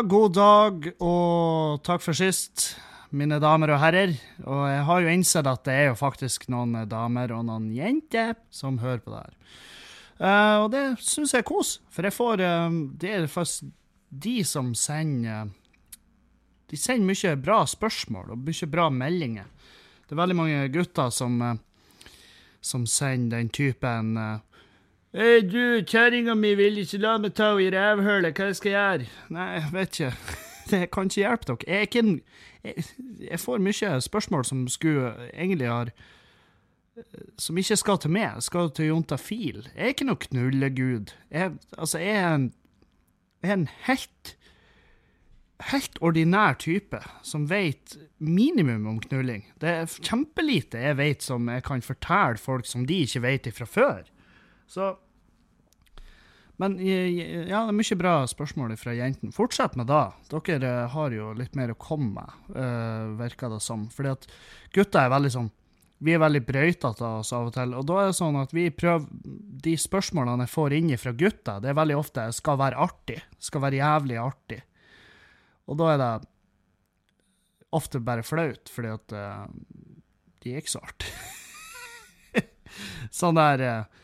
[0.00, 2.70] God dag og takk for sist,
[3.12, 4.14] mine damer og herrer.
[4.46, 8.32] Og jeg har jo innsett at det er jo faktisk noen damer og noen jenter
[8.54, 9.34] som hører på det her.
[10.20, 13.70] Uh, og det syns jeg er kos, for jeg får uh, Det er faktisk
[14.10, 15.48] de som sender
[16.68, 19.48] De sender mye bra spørsmål og mye bra meldinger.
[20.04, 21.40] Det er veldig mange gutter som,
[22.60, 24.16] som sender den typen
[25.10, 28.82] Hei, du, kjerringa mi vil ikke la meg ta henne i rævhølet, hva skal jeg
[29.00, 29.06] gjøre?
[29.34, 30.10] Nei, jeg vet ikke.
[30.70, 31.64] Det kan ikke hjelpe dere.
[31.66, 32.12] Jeg, er ikke en,
[32.62, 32.84] jeg,
[33.24, 35.90] jeg får mye spørsmål som skulle egentlig har
[37.42, 39.66] Som ikke skal til meg, skal til Jontafil.
[39.74, 41.10] Jeg er ikke noe knullegud.
[41.30, 42.46] Jeg, altså, jeg er en,
[43.42, 44.36] jeg er en helt
[45.72, 49.42] helt ordinær type som vet minimum om knulling.
[49.60, 53.66] Det er kjempelite jeg vet som jeg kan fortelle folk som de ikke vet fra
[53.66, 54.06] før.
[54.70, 54.98] Så
[56.60, 59.32] Men ja, det er mye bra spørsmål fra jentene.
[59.34, 60.02] Fortsett med det.
[60.30, 63.86] Dere eh, har jo litt mer å komme med, uh, virker det som.
[63.90, 64.28] Fordi at
[64.76, 65.48] gutta er veldig sånn
[66.04, 67.72] Vi er veldig brøytete av oss av og til.
[67.76, 69.08] Og da er det sånn at vi prøver
[69.64, 73.18] De spørsmålene jeg får inn fra gutta, det er veldig ofte skal være artig.
[73.40, 74.60] Skal være jævlig artig.
[75.66, 76.12] Og da er det
[77.80, 79.48] ofte bare flaut, fordi at uh,
[80.44, 82.44] de er ikke så artige.
[83.20, 84.00] sånn der uh,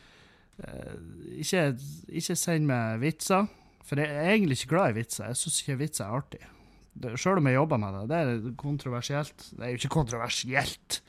[1.37, 1.63] ikke,
[2.09, 3.45] ikke send meg vitser,
[3.85, 5.29] for jeg er egentlig ikke glad i vitser.
[5.29, 6.43] Jeg syns ikke vitser er artig.
[7.15, 8.05] Sjøl om jeg jobber med det.
[8.09, 9.49] Det er kontroversielt.
[9.53, 11.01] Det er jo ikke kontroversielt.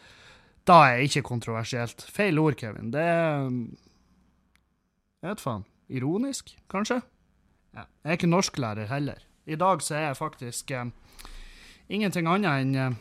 [0.68, 2.04] Da er jeg ikke kontroversielt.
[2.12, 2.92] Feil ord, Kevin.
[2.92, 3.48] Det er
[5.18, 5.64] Jeg vet faen.
[5.88, 7.00] Ironisk, kanskje?
[7.74, 7.88] Ja.
[8.04, 9.24] Jeg er ikke norsklærer heller.
[9.46, 10.90] I dag så er jeg faktisk eh,
[11.88, 12.98] ingenting annet enn eh,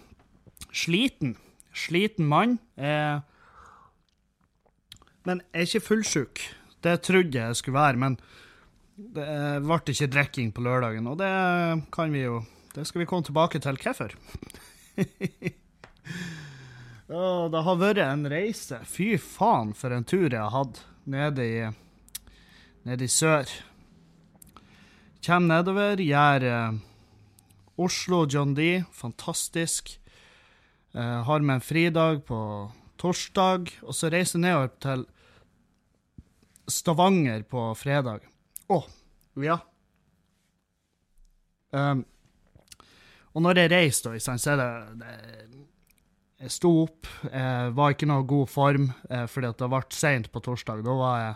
[0.72, 1.36] sliten.
[1.76, 2.58] Sliten mann.
[2.80, 3.20] Eh,
[5.27, 6.42] men jeg er ikke fullsjuk.
[6.83, 8.15] Det trodde jeg skulle være, men
[8.98, 9.27] det
[9.65, 11.32] ble ikke drikking på lørdagen, og det
[11.93, 12.43] kan vi jo
[12.77, 14.11] Det skal vi komme tilbake til hvorfor.
[17.52, 18.77] det har vært en reise.
[18.86, 21.65] Fy faen, for en tur jeg har hatt nede i,
[22.86, 23.49] nede i sør.
[25.26, 26.77] Kjem nedover, gjør uh,
[27.82, 28.83] Oslo John D.
[28.94, 29.98] Fantastisk.
[30.94, 32.70] Uh, har med en fridag på
[33.02, 35.08] torsdag, og så reiser nedover til
[36.67, 38.26] Stavanger på fredag.
[38.67, 38.82] Å,
[39.44, 39.58] ja.
[41.72, 42.04] Um,
[43.36, 44.70] og når jeg reiste, så er det,
[45.02, 45.14] det
[46.42, 50.42] Jeg sto opp, jeg var ikke noe god form eh, fordi det ble seint på
[50.45, 50.83] torsdag.
[50.86, 51.33] Da var jeg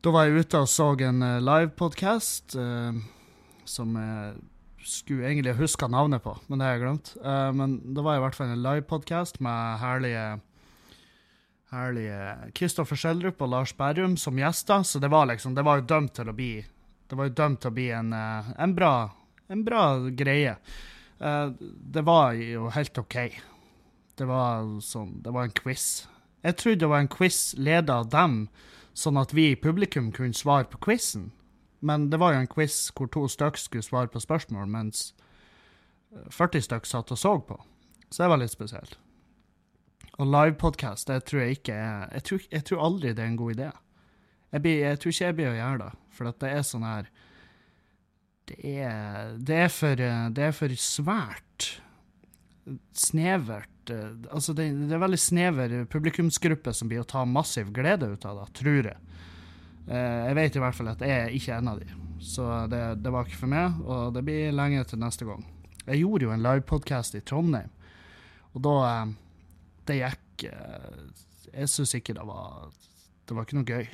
[0.00, 2.96] da var jeg ute og så en uh, livepodkast uh,
[3.68, 4.38] som jeg
[4.88, 7.10] skulle egentlig huska navnet på, men det har jeg glemt.
[7.20, 10.24] Uh, men det var i hvert fall en livepodkast med herlige
[11.70, 15.88] herlige Kristoffer Schjelderup og Lars Berrum som gjester, så det var liksom, det var jo
[15.94, 16.52] dømt til å bli
[17.10, 19.10] det var jo dømt til å bli en, eh, en, bra,
[19.50, 19.82] en bra
[20.14, 20.54] greie.
[21.18, 23.16] Eh, det var jo helt OK.
[24.14, 26.06] Det var sånn, det var en quiz.
[26.46, 28.44] Jeg trodde det var en quiz ledet av dem,
[28.94, 31.32] sånn at vi i publikum kunne svare på quizen.
[31.82, 35.10] Men det var jo en quiz hvor to stykker skulle svare på spørsmål, mens
[36.30, 37.58] 40 stykker satt og så på.
[38.06, 38.98] Så det var litt spesielt.
[40.20, 43.40] Og livepodkast, det tror jeg ikke er jeg tror, jeg tror, aldri det er en
[43.40, 43.70] god idé.
[44.50, 47.10] Jeg, blir, jeg, tror ikke jeg blir å gjøre det, for det er sånn her
[48.50, 50.00] det er, det er, for,
[50.34, 51.68] det er for svært
[52.98, 58.26] snevert Altså, det, det er veldig snever publikumsgruppe som blir å ta massiv glede ut
[58.28, 59.16] av det, tror jeg.
[59.90, 61.88] Eh, jeg vet i hvert fall at jeg er ikke en av de,
[62.22, 65.42] så det, det var ikke for meg, og det blir lenge til neste gang.
[65.88, 67.72] Jeg gjorde jo en livepodkast i Trondheim,
[68.52, 69.16] og da eh,
[69.90, 71.02] det gikk eh,
[71.50, 72.70] Jeg syns ikke det var
[73.26, 73.86] Det var ikke noe gøy.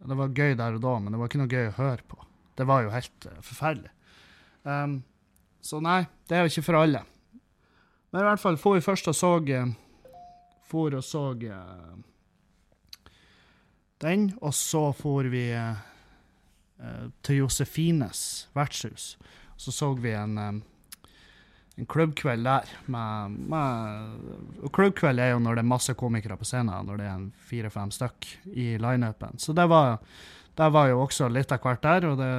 [0.00, 2.16] Det var gøy der og da, men det var ikke noe gøy å høre på.
[2.56, 3.90] Det var jo helt uh, forferdelig.
[4.64, 4.94] Um,
[5.60, 7.02] så nei, det er jo ikke for alle.
[8.10, 9.74] Men i hvert fall, får vi først og så uh,
[10.70, 11.22] For og så
[14.00, 15.44] den, og så får vi
[17.26, 19.18] til Josefines vertshus.
[19.60, 20.62] Så så vi en
[21.80, 22.68] en klubbkveld der.
[22.92, 27.08] Med, med, og klubbkveld er jo når det er masse komikere på scenen, når det
[27.08, 29.40] er fire-fem stykk i lineupen.
[29.40, 29.98] Så det var,
[30.60, 32.32] det var jo også litt av hvert der, og det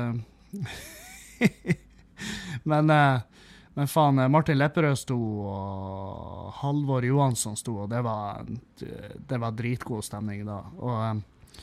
[2.70, 5.18] men, eh, men faen, Martin Lepperød sto,
[5.48, 8.46] og Halvor Johansson sto, og det var,
[8.78, 10.60] det var dritgod stemning da.
[10.78, 11.62] Og eh,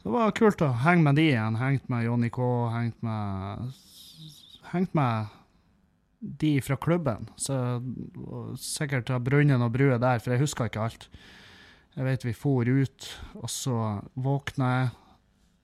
[0.00, 1.56] det var kult å henge med de igjen.
[1.60, 2.44] Hengt med Jonny K,
[2.74, 3.70] hengt med
[4.70, 5.39] Hengt med
[6.20, 7.28] de fra klubben.
[7.36, 7.56] Så
[8.60, 11.06] sikkert av brønnen og brua der, for jeg husker ikke alt.
[11.96, 13.06] Jeg vet vi for ut,
[13.40, 13.76] og så
[14.14, 14.90] våkna jeg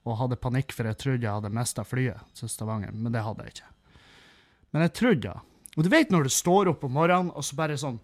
[0.07, 3.45] og hadde panikk, for jeg trodde jeg hadde mista flyet til Stavanger, men det hadde
[3.45, 3.71] jeg ikke.
[4.73, 5.39] Men jeg trodde ja.
[5.77, 7.99] Og du vet når du står opp om morgenen, og så bare sånn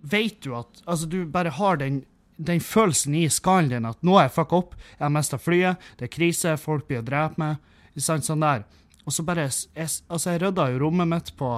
[0.00, 2.00] Vet du at Altså, du bare har den,
[2.40, 5.88] den følelsen i skallen din at nå er jeg fucka opp, jeg har mista flyet,
[6.00, 7.60] det er krise, folk blir å drepe meg.
[8.00, 8.64] Sånn, sånn der.
[9.04, 11.50] Og så bare jeg, Altså, jeg rydda jo rommet mitt på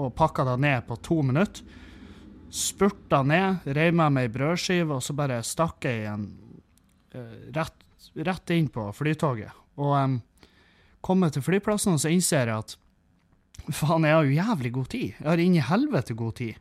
[0.00, 1.64] og pakka det ned på to minutter.
[2.52, 6.26] Spurta ned, reiv med meg ei brødskive, og så bare stakk jeg igjen
[7.16, 7.86] uh, rett,
[8.16, 9.52] rett, inn på flytoget.
[9.80, 10.18] Og um,
[11.04, 12.76] kommer til flyplassen, og så innser jeg at
[13.80, 15.08] faen, jeg har jo jævlig god tid.
[15.16, 16.60] Jeg har inn helvete god tid.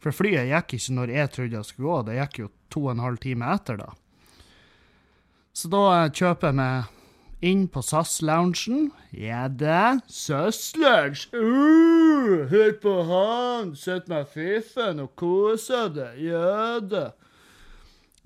[0.00, 2.92] For flyet gikk ikke når jeg trodde jeg skulle gå, det gikk jo to og
[2.94, 3.90] en halv time etter da.
[5.56, 6.92] Så da uh, kjøper jeg meg
[7.44, 8.90] inn på SAS-loungen.
[9.12, 11.28] Ja da, SAS-lounge.
[11.34, 16.20] Uh, hør på han, sett meg fiffen og kose deg.
[16.30, 17.10] Ja da.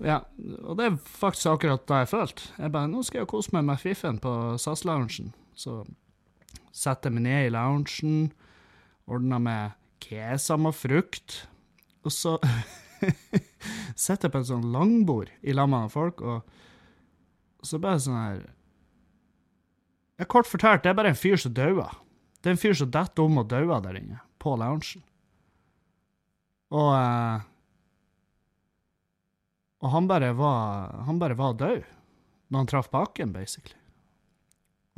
[0.01, 0.23] Ja,
[0.65, 2.47] og det er faktisk akkurat det jeg følte.
[2.57, 4.31] Jeg bare, nå skal jeg kose meg med fiffen på
[4.61, 5.33] SAS-loungen.
[5.53, 5.83] Så
[6.73, 8.31] setter jeg meg ned i loungen,
[9.11, 11.43] ordner med kesam og frukt,
[12.01, 12.39] og så
[13.93, 18.41] sitter jeg på et sånt langbord i lag med folk, og så bare sånn her
[20.21, 21.95] ja, kort fortalt, det er bare en fyr som dauer.
[22.41, 25.01] Det er en fyr som detter om og dauer der inne, på loungen.
[26.71, 27.47] Og eh,
[29.81, 31.81] Og han bare var Han bare var død
[32.51, 33.75] når han traff bakken, basically.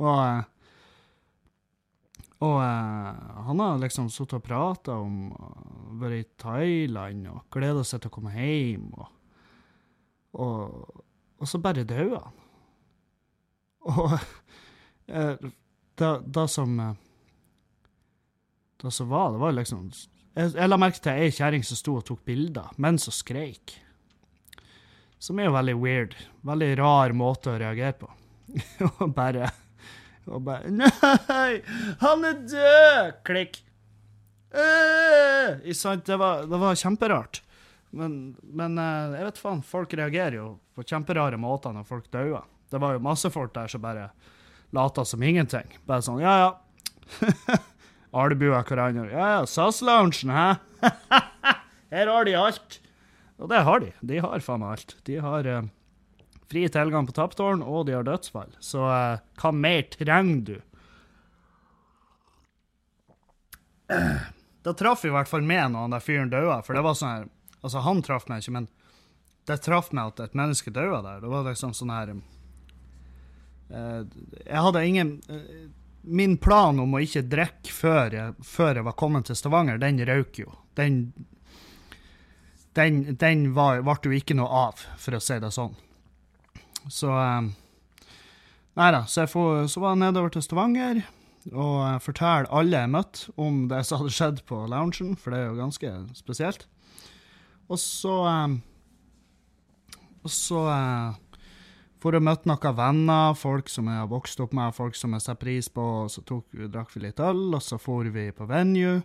[0.02, 0.42] Og eh,
[2.42, 5.50] Og eh, han har liksom sittet og prata om å
[6.00, 9.06] være i Thailand og gleda seg til å komme hjem, og,
[10.42, 11.04] og,
[11.38, 12.40] og så bare døde han.
[13.94, 14.16] Og
[15.06, 16.92] det, det, som eh,
[18.82, 19.90] Det som var, det var liksom
[20.34, 23.76] Jeg, jeg la merke til ei kjerring som sto og tok bilder mens hun skreik.
[25.22, 26.16] Som er jo veldig weird.
[26.44, 28.10] Veldig rar måte å reagere på.
[29.00, 29.52] og bare
[30.28, 31.62] Og bare Nei!
[32.02, 33.14] Han er død!
[33.28, 33.62] Klikk.
[34.54, 37.42] Øh, det, var, det var kjemperart.
[37.94, 42.46] Men, men, eh, jeg vet faen, folk reagerer jo på kjemperare måter når folk dauer.
[42.70, 44.08] Det var jo masse folk der som bare
[44.74, 45.70] lata som ingenting.
[45.88, 47.58] Bare sånn ja, ja.
[48.24, 49.08] Albua hverandre.
[49.10, 50.48] Ja, ja, SAS-loungen, hæ?
[51.94, 52.78] Her har de alt.
[53.42, 53.90] Og det har de.
[54.02, 54.94] De har faen meg alt.
[55.06, 55.66] De har eh,
[56.50, 58.54] fri tilgang på tapptårn, og de har dødsfall.
[58.62, 60.56] Så eh, hva mer trenger du?
[64.64, 67.16] Da traff i hvert fall med når han der fyren daua, for det var sånn
[67.18, 67.30] her
[67.64, 68.66] Altså, han traff meg ikke, men
[69.48, 71.22] det traff meg at et menneske daua der.
[71.22, 72.10] Det var liksom sånn her
[73.74, 75.64] jeg hadde ingen eh,
[76.04, 80.36] Min plan om å ikke drikke før før jeg var kommet til Stavanger, den røk
[80.42, 80.50] jo.
[80.76, 80.98] Den,
[82.76, 85.72] den, den var, ble jo ikke noe av, for å si det sånn.
[86.92, 87.48] Så eh,
[88.74, 91.04] Nei da, så, får, så var jeg nedover til Stavanger
[91.52, 95.50] og fortalte alle jeg møtte om det som hadde skjedd på loungen, for det er
[95.50, 96.64] jo ganske spesielt.
[97.68, 98.16] Og så
[100.24, 100.60] Og så
[102.04, 105.24] for å møte noen venner, folk som jeg har vokst opp med, folk som jeg
[105.24, 105.84] setter pris på.
[106.04, 108.98] og Så tok, drakk vi litt øl, og så for vi på venue.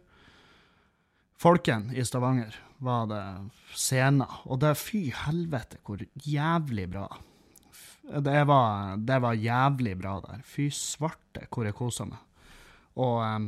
[1.39, 3.23] Folken i Stavanger var det
[3.71, 7.07] scener, og det fy helvete hvor jævlig bra.
[8.09, 10.43] Det var, det var jævlig bra der.
[10.43, 12.19] Fy svarte hvor jeg kosa meg.
[12.99, 13.47] Og,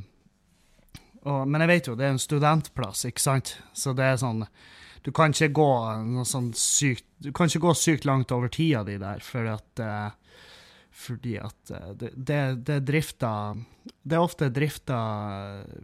[1.26, 3.58] og, men jeg vet jo, det er en studentplass, ikke sant?
[3.76, 4.46] Så det er sånn
[5.02, 5.70] du kan ikke gå
[6.12, 9.82] noe sånn sykt Du kan ikke gå sykt langt over tida di der, for at
[9.82, 10.10] uh,
[10.92, 13.32] fordi at uh, det, det, det, er drifta
[13.84, 15.00] Det er ofte drifta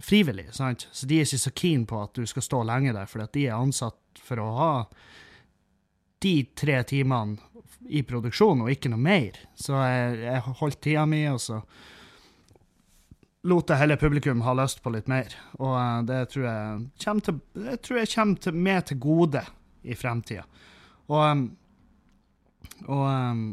[0.03, 0.87] frivillig, sant?
[0.91, 3.47] Så de er ikke så keen på at du skal stå lenge der, for de
[3.47, 4.73] er ansatt for å ha
[6.21, 7.37] de tre timene
[7.93, 9.37] i produksjon, og ikke noe mer.
[9.55, 11.61] Så jeg, jeg holdt tida mi, og så
[13.47, 15.33] lot hele publikum ha lyst på litt mer.
[15.59, 19.43] Og uh, det tror jeg kommer til, jeg tror jeg kommer til, med til gode
[19.83, 20.45] i fremtida.
[21.07, 21.43] Og, um,
[22.87, 23.43] og um,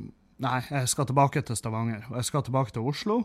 [0.45, 3.21] Nei, jeg skal tilbake til Stavanger, og jeg skal tilbake til Oslo.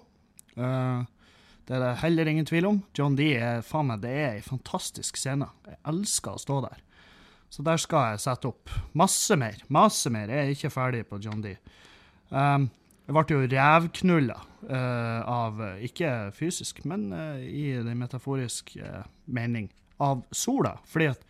[0.56, 2.78] Det er det heller ingen tvil om.
[2.98, 5.50] John D er faen meg, det er ei fantastisk scene.
[5.68, 6.80] Jeg elsker å stå der.
[7.50, 9.58] Så der skal jeg sette opp masse mer.
[9.74, 10.30] Masse mer.
[10.30, 11.56] Jeg er ikke ferdig på John D.
[12.30, 12.70] Um,
[13.10, 14.36] jeg ble jo revknulla
[14.70, 20.76] uh, av Ikke fysisk, men uh, i den metaforiske uh, mening av sola.
[20.86, 21.24] Fordi at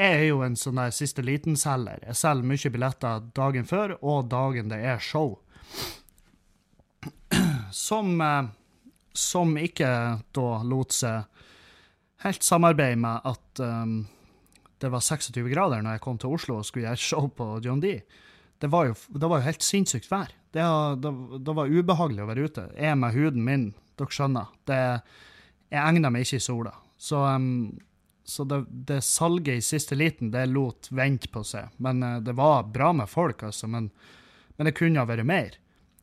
[0.00, 2.00] jeg er jo en sånn der siste liten-selger.
[2.08, 5.36] Jeg selger mye billetter dagen før og dagen det er show.
[7.70, 8.16] Som,
[9.14, 9.90] som ikke
[10.34, 11.28] da lot seg
[12.24, 13.92] helt samarbeide med at um,
[14.82, 17.78] det var 26 grader når jeg kom til Oslo og skulle gjøre show på John
[17.84, 18.00] D.
[18.60, 20.32] det var jo, det var jo helt sinnssykt vær.
[20.52, 20.64] Det,
[21.00, 21.10] det,
[21.46, 22.66] det, var ubehagelig å være ute.
[22.76, 24.50] Jeg med huden min, dere skjønner.
[24.68, 26.74] Jeg egna meg ikke i sola.
[27.00, 27.78] Så, um,
[28.28, 31.70] så det, salget i siste liten, det lot vente på seg.
[31.80, 33.70] Men uh, det var bra med folk, altså.
[33.70, 33.88] Men,
[34.56, 35.56] men, det kunne ha vært mer.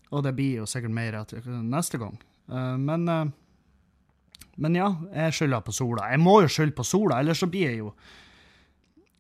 [0.09, 2.15] Og det blir jo sikkert mer etter, neste gang.
[2.49, 6.09] Uh, men, uh, men ja, jeg skylder på sola.
[6.15, 7.91] Jeg må jo skylde på sola, ellers så blir jeg jo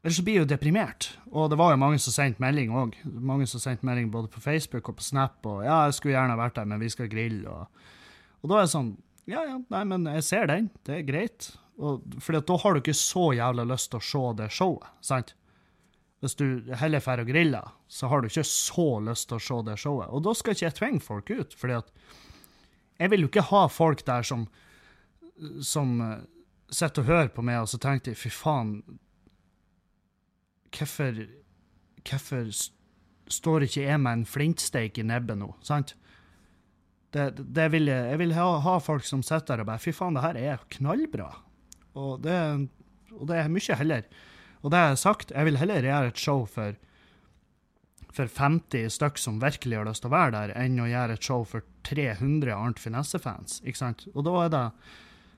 [0.05, 1.09] Ellers blir jeg jo deprimert.
[1.33, 2.95] Og det var jo mange som sendte melding òg.
[3.03, 6.37] Mange som sendte melding både på Facebook og på Snap og 'ja, jeg skulle gjerne
[6.37, 7.67] vært der, men vi skal grille', og,
[8.41, 10.69] og da er det sånn Ja, ja, nei, men jeg ser den.
[10.85, 11.57] Det er greit.
[11.77, 15.33] Og, fordi da har du ikke så jævla lyst til å se det showet, sant?
[16.21, 19.57] Hvis du heller drar og griller, så har du ikke så lyst til å se
[19.67, 20.07] det showet.
[20.07, 21.91] Og da skal ikke jeg tvinge folk ut, fordi at
[22.97, 24.47] jeg vil jo ikke ha folk der som
[25.61, 26.15] som uh,
[26.73, 28.79] sitter og hører på meg, og så tenker de fy faen,
[30.75, 31.25] hvorfor
[32.07, 32.45] Hvorfor
[33.27, 35.89] står ikke jeg med en flintsteik i nebbet nå, sant?
[37.11, 39.91] Det, det vil jeg, jeg vil ha, ha, folk som sitter der og bare Fy
[39.95, 41.27] faen, det her er knallbra.
[41.99, 42.37] Og det,
[43.11, 44.07] og det er mye heller.
[44.61, 46.77] Og det har jeg sagt, jeg vil heller gjøre et show for,
[48.15, 51.27] for 50 stykk som virkelig har lyst til å være der, enn å gjøre et
[51.27, 53.59] show for 300 Arnt Finesse-fans.
[53.67, 54.07] ikke sant?
[54.13, 54.65] Og da er det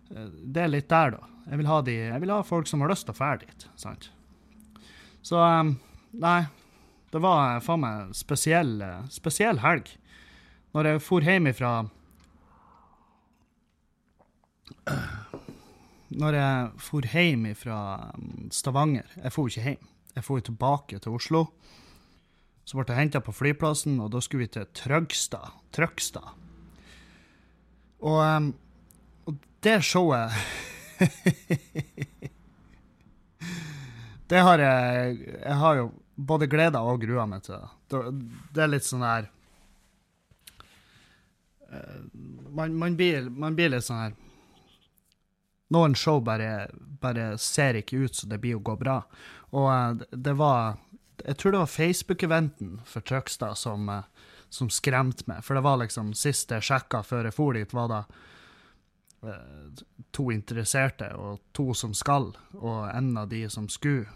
[0.09, 1.27] det er litt der, da.
[1.49, 3.67] Jeg vil ha, de, jeg vil ha folk som har lyst til å dra dit.
[3.77, 4.09] sant?
[5.21, 5.75] Så um,
[6.11, 6.43] Nei.
[7.09, 8.75] Det var faen meg spesiell,
[9.09, 9.87] spesiell helg.
[10.77, 11.71] Når jeg for hjem ifra
[16.13, 17.79] Når jeg for hjem fra
[18.53, 19.89] Stavanger Jeg for ikke hjem.
[20.13, 21.43] Jeg for tilbake til Oslo.
[22.65, 25.53] Så ble jeg henta på flyplassen, og da skulle vi til Trøgstad.
[25.73, 26.35] Trøgstad.
[28.05, 28.53] Og, um,
[29.25, 30.29] og det showet
[34.29, 37.61] Det har jeg Jeg har jo både gleda og grua meg til.
[37.89, 37.99] Det,
[38.53, 39.29] det er litt sånn her
[41.71, 42.01] eh,
[42.51, 44.17] man, man, blir, man, blir, litt sånn her
[45.73, 46.67] Noen show bare,
[47.01, 49.03] bare ser ikke ut så det blir å gå bra.
[49.53, 50.79] Og uh, det var
[51.21, 54.01] Jeg tror det var Facebook-eventen for Trøgstad som, uh,
[54.49, 55.43] som skremte meg.
[55.45, 58.28] For det var liksom Sist jeg sjekka før jeg for dit, var da Eh,
[60.15, 64.07] to interesserte og to som skal, og en av de som skulle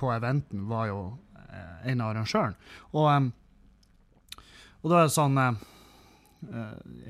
[0.00, 1.00] på eventen, var jo
[1.36, 2.56] eh, en av arrangøren.
[2.96, 3.30] Og,
[4.80, 5.60] og da er det sånn eh,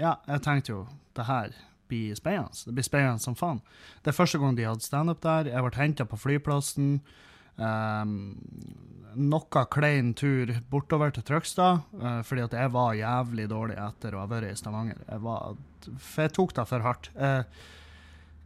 [0.01, 0.83] Ja, jeg tenkte jo
[1.17, 1.55] det her
[1.89, 2.53] blir spennende.
[2.67, 3.63] Det blir spennende som faen.
[4.03, 5.49] Det er første gang de hadde standup der.
[5.49, 6.99] Jeg ble henta på flyplassen.
[7.59, 8.13] Um,
[9.19, 14.23] noe klein tur bortover til Trøgstad, uh, fordi at jeg var jævlig dårlig etter å
[14.23, 15.01] ha vært i Stavanger.
[15.09, 17.11] Jeg, var, jeg tok det for hardt.
[17.19, 17.43] Uh,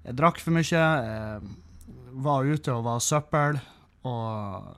[0.06, 3.60] jeg drakk for mye, jeg var ute og var søppel,
[4.08, 4.72] og,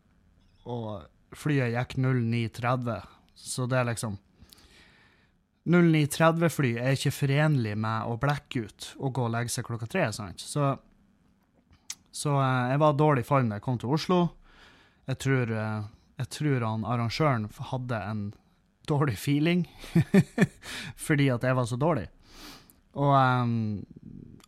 [0.68, 4.18] og flyet gikk 09.30, så det er liksom
[5.64, 10.10] 09.30-fly er ikke forenlig med å blekke ut og gå og legge seg klokka tre.
[10.12, 10.42] sant?
[10.44, 10.74] Så
[12.14, 14.20] så eh, jeg var dårlig form da jeg kom til Oslo.
[15.10, 15.86] Jeg tror, eh,
[16.22, 18.24] jeg tror han arrangøren hadde en
[18.88, 19.64] dårlig feeling
[21.06, 22.06] fordi at jeg var så dårlig.
[22.94, 23.82] Og, um,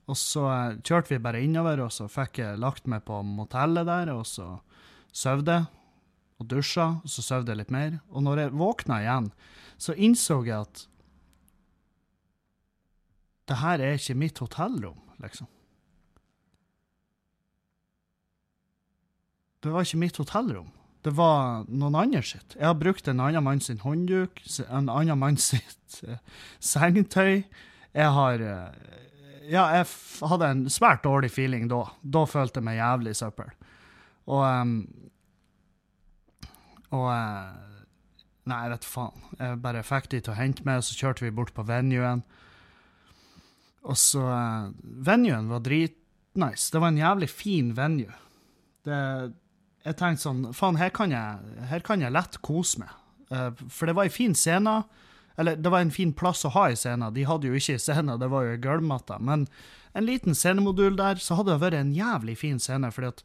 [0.07, 0.45] og så
[0.87, 4.61] kjørte vi bare innover, og så fikk jeg lagt meg på motellet der, og så
[5.11, 5.67] sov jeg
[6.37, 7.99] og dusja, og så sov jeg litt mer.
[8.13, 9.33] Og når jeg våkna igjen,
[9.83, 10.85] så innså jeg at
[13.51, 15.51] det her er ikke mitt hotellrom, liksom.
[19.67, 20.69] Det var ikke mitt hotellrom.
[21.07, 22.55] Det var noen andre sitt.
[22.55, 26.19] Jeg har brukt en annen mann sin håndduk, en annen mann sitt uh,
[26.63, 27.45] sengetøy.
[27.97, 28.95] Jeg har uh,
[29.47, 29.87] Ja, jeg
[30.27, 31.85] hadde en svært dårlig feeling da.
[32.03, 33.53] Da følte jeg meg jævlig søppel.
[34.27, 34.75] Og um,
[36.95, 37.55] Og uh,
[38.47, 39.23] Nei, jeg vet faen.
[39.41, 42.23] Jeg bare fikk de til å hente meg, og så kjørte vi bort på venuen.
[43.87, 44.23] Og så
[44.83, 46.71] Venuen var dritnice.
[46.71, 48.15] Det var en jævlig fin venue.
[48.87, 49.01] Det
[49.87, 50.91] jeg tenkte sånn Faen, her
[51.71, 52.95] her kan jeg lett kose meg.
[53.31, 54.81] Uh, for det var en fin scene.
[55.37, 57.13] Eller det var en fin plass å ha i scenen.
[57.15, 59.19] De hadde jo ikke i scenen, det var jo gulvmatta.
[59.21, 59.45] Men
[59.97, 62.91] en liten scenemodul der, så hadde det vært en jævlig fin scene.
[62.93, 63.23] fordi at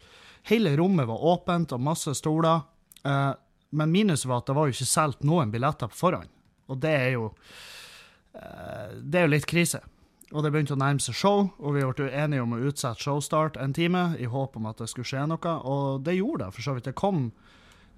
[0.52, 2.66] hele rommet var åpent og masse stoler.
[3.06, 3.34] Uh,
[3.72, 6.30] men minuset var at det var jo ikke solgt noen billetter på forhånd.
[6.68, 9.82] Og det er jo uh, Det er jo litt krise.
[10.32, 13.58] Og det begynte å nærme seg show, og vi ble enige om å utsette showstart
[13.60, 16.68] en time i håp om at det skulle skje noe, og det gjorde det, for
[16.68, 16.88] så vidt.
[16.88, 17.32] Det kom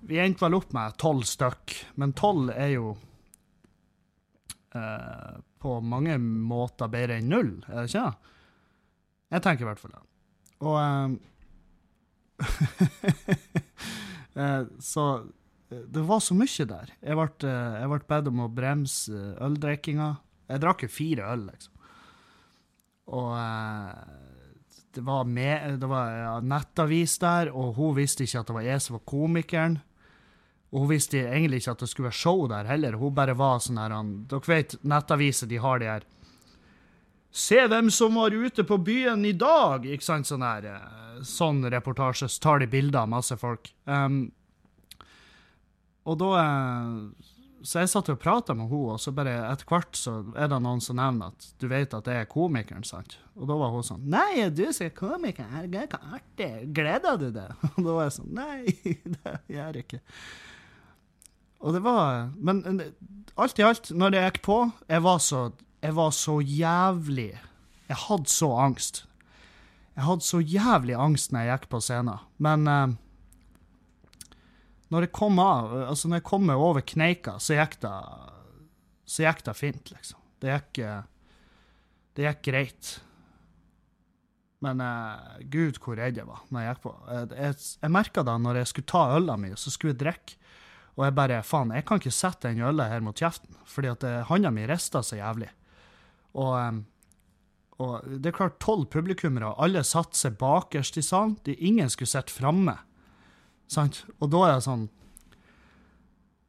[0.04, 2.90] Vi endte vel opp med tolv stykk, men tolv er jo
[4.76, 8.10] eh, på mange måter bedre enn null, er det ikke?
[9.32, 10.04] Jeg tenker i hvert fall det.
[10.68, 11.08] Og eh,
[14.44, 15.06] eh, Så
[15.70, 16.94] det var så mye der.
[17.02, 20.10] Jeg ble, eh, jeg ble bedt om å bremse eh, øldrikkinga.
[20.52, 21.73] Jeg drakk jo fire øl, liksom.
[23.12, 24.04] Og eh,
[24.94, 28.84] det var, med, det var nettavis der, og hun visste ikke at det var jeg
[28.84, 29.80] som var komikeren.
[30.74, 32.98] Og hun visste egentlig ikke at det skulle være show der heller.
[32.98, 33.94] Hun bare var sånn her
[34.30, 36.06] Dere vet nettaviser, de har de her
[37.34, 39.88] Se hvem som var ute på byen i dag!
[39.90, 40.30] Ikke sant?
[40.30, 40.68] Sånn her
[41.26, 42.30] Sånn reportasje.
[42.30, 43.72] Så tar de bilder av masse folk.
[43.90, 44.28] Um,
[46.06, 46.44] og da
[47.64, 50.58] Så jeg satt og prata med henne, og så bare etter hvert så er det
[50.66, 53.16] noen som nevner at du vet at det er komikeren, sant?
[53.40, 56.50] Og da var hun sånn Nei, du som er komiker, herregud, så artig.
[56.76, 57.64] Gleder du deg?
[57.78, 58.58] Og da var jeg sånn Nei,
[59.16, 60.02] det gjør jeg ikke.
[61.64, 62.84] Og det var Men
[63.40, 64.58] alt i alt, når det gikk på
[64.92, 65.46] Jeg var så,
[65.80, 67.32] jeg var så jævlig
[67.88, 69.06] Jeg hadde så angst.
[69.96, 72.22] Jeg hadde så jævlig angst når jeg gikk på scenen.
[72.44, 72.96] Men eh,
[74.94, 77.96] når jeg kom av, altså når jeg kom meg over kneika, så gikk det,
[79.10, 80.22] så gikk det fint, liksom.
[80.44, 80.80] Det gikk,
[82.14, 82.94] det gikk greit.
[84.64, 86.94] Men uh, gud, hvor redd jeg var når jeg gikk på.
[87.10, 90.40] Jeg, jeg, jeg merka da når jeg skulle ta øla mi, så skulle jeg drikke.
[90.94, 94.04] Og jeg bare Faen, jeg kan ikke sette den øla her mot kjeften, fordi at
[94.06, 95.50] eh, handa mi rista så jævlig.
[96.38, 96.84] Og,
[97.82, 101.34] og det er klart, tolv publikummere, alle satte seg bakerst i salen.
[101.48, 102.78] De, ingen skulle sitte framme.
[103.72, 104.04] Sant?
[104.20, 104.86] Og da er jeg sånn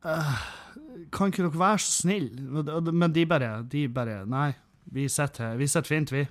[0.04, 0.37] uh,
[1.14, 2.62] Kan ikke dere være så snille?
[2.92, 4.50] Men de bare, de bare Nei,
[4.94, 6.25] vi sitter, vi sitter fint, vi.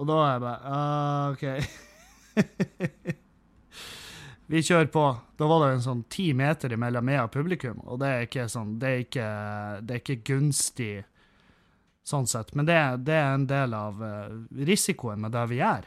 [0.00, 1.44] Og da er jeg bare uh, OK.
[4.50, 5.04] vi kjører på.
[5.38, 8.48] Da var det en sånn ti meter mellom meg og publikum, og det er ikke
[8.50, 9.30] sånn Det er ikke,
[9.84, 10.92] det er ikke gunstig
[12.10, 12.54] sånn sett.
[12.58, 14.28] Men det, det er en del av uh,
[14.66, 15.86] risikoen med det vi gjør.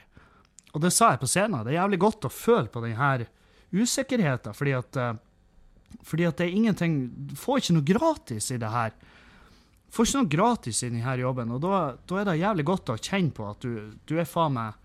[0.74, 1.64] Og det sa jeg på scenen.
[1.66, 3.27] Det er jævlig godt å føle på den her
[3.74, 6.96] usikkerheter, fordi at, uh, fordi at det er ingenting
[7.29, 8.94] Du får ikke noe gratis i det her.
[8.94, 12.94] Du får ikke noe gratis i denne jobben, og da, da, er det jævlig godt
[12.94, 14.79] å kjenne på at du, du er faen meg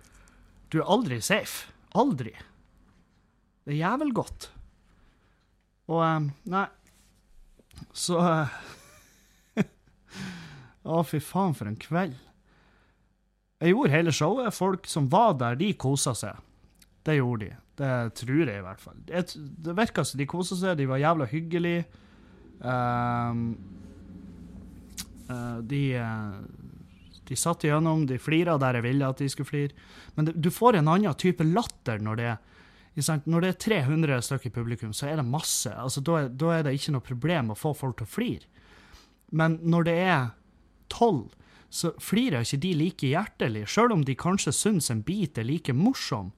[0.72, 1.72] Du er aldri safe.
[1.96, 2.34] Aldri.
[3.64, 4.50] Det er jævlig godt.
[5.88, 6.66] Og um, Nei.
[7.96, 8.52] Så uh,
[10.88, 12.16] Å, fy faen, for en kveld.
[13.58, 14.54] Jeg gjorde hele showet.
[14.54, 16.38] Folk som var der, de kosa seg.
[17.06, 17.56] Det gjorde de.
[17.78, 18.96] Det tror jeg i hvert fall.
[19.06, 19.24] Det,
[19.64, 21.84] det virka som de kosa seg, de var jævla hyggelige.
[22.58, 23.44] Um,
[25.30, 26.40] uh, de uh,
[27.28, 29.88] de satt igjennom, de flira der jeg ville at de skulle flire.
[30.16, 32.30] Men det, du får en annen type latter når det,
[33.28, 35.70] når det er 300 stykker i publikum, så er det masse.
[35.70, 38.48] Altså, da, da er det ikke noe problem å få folk til å flire.
[39.28, 40.30] Men når det er
[40.92, 41.34] tolv,
[41.68, 45.74] så flirer ikke de like hjertelig, sjøl om de kanskje syns en bit er like
[45.76, 46.32] morsom.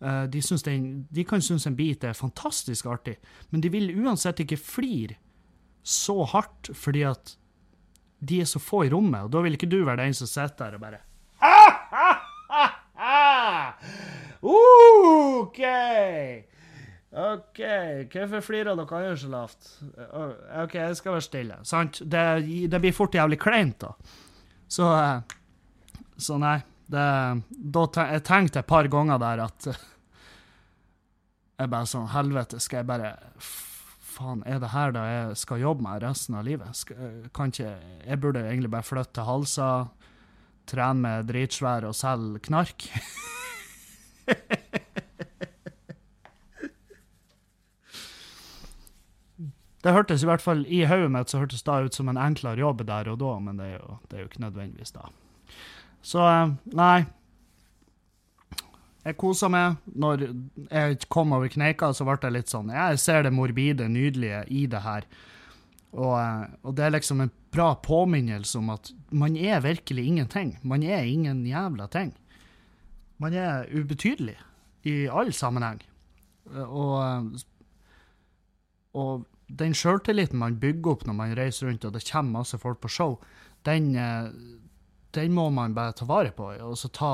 [0.00, 3.16] Eh, de, den, de, kan synes en bit er fantastisk artig,
[3.50, 5.14] men de vil uansett ikke flire
[5.82, 7.36] så hardt fordi at
[8.20, 10.70] de er så få i rommet, og da vil ikke du være den som sitter
[10.70, 10.98] der og bare
[14.40, 15.60] OK!
[17.10, 17.58] OK,
[18.12, 19.70] hvorfor flirer dere andre så lavt?
[20.62, 21.56] OK, jeg skal være stille.
[21.66, 22.02] Sant?
[22.06, 23.90] Det, det blir fort jævlig kleint, da.
[24.70, 25.20] Så, eh,
[26.16, 26.60] så nei.
[26.90, 27.06] Det,
[27.74, 29.70] da jeg tenkte et par ganger der at
[31.60, 33.12] Jeg bare sånn Helvete, skal jeg bare
[34.10, 36.74] Faen, er det her da jeg skal jobbe med resten av livet?
[36.76, 37.74] Skal, kan ikke
[38.08, 39.70] Jeg burde egentlig bare flytte til Halsa,
[40.70, 42.88] trene med dritsvær og selge knark.
[49.80, 52.60] Det hørtes i hvert fall i hodet mitt så hørtes det ut som en enklere
[52.60, 55.08] jobb der og da, men det er jo, det er jo ikke nødvendigvis da.
[56.02, 57.00] Så eh, nei.
[59.04, 59.80] Jeg kosa meg.
[59.96, 60.26] Når
[60.68, 64.66] jeg kom over kneika, så ble det litt sånn Jeg ser det morbide, nydelige i
[64.70, 65.08] det her.
[65.90, 70.56] Og, eh, og, det er liksom en bra påminnelse om at man er virkelig ingenting.
[70.62, 72.14] Man er ingen jævla ting.
[73.20, 74.38] Man er ubetydelig
[74.88, 75.82] i all sammenheng.
[76.50, 77.36] Og,
[78.96, 79.26] og
[79.58, 82.90] den sjøltilliten man bygger opp når man reiser rundt og det kommer masse folk på
[82.90, 83.18] show,
[83.66, 84.30] den, eh,
[85.16, 87.12] den må man bare ta vare på og så ta,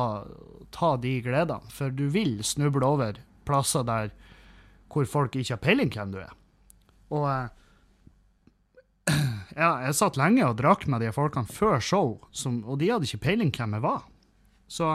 [0.74, 1.72] ta de gledene.
[1.72, 4.12] For du vil snuble over plasser der
[4.92, 6.32] hvor folk ikke har peiling hvem du er.
[7.12, 7.48] Og eh,
[9.62, 13.08] ja, jeg satt lenge og drakk med de folkene før show, som, og de hadde
[13.08, 14.06] ikke peiling hvem jeg var.
[14.68, 14.94] Så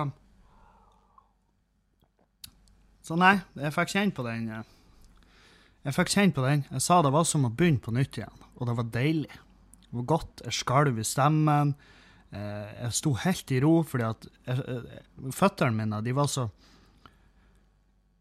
[3.02, 4.50] Så nei, jeg fikk kjenne på den.
[4.54, 5.30] Eh,
[5.88, 6.66] jeg fikk kjenne på den.
[6.70, 9.40] Jeg sa det var som å begynne på nytt igjen, og det var deilig.
[9.88, 10.44] Det var godt.
[10.46, 11.74] Jeg skalv i stemmen.
[12.32, 14.28] Eh, jeg sto helt i ro, fordi at
[15.36, 16.50] føttene mine de var så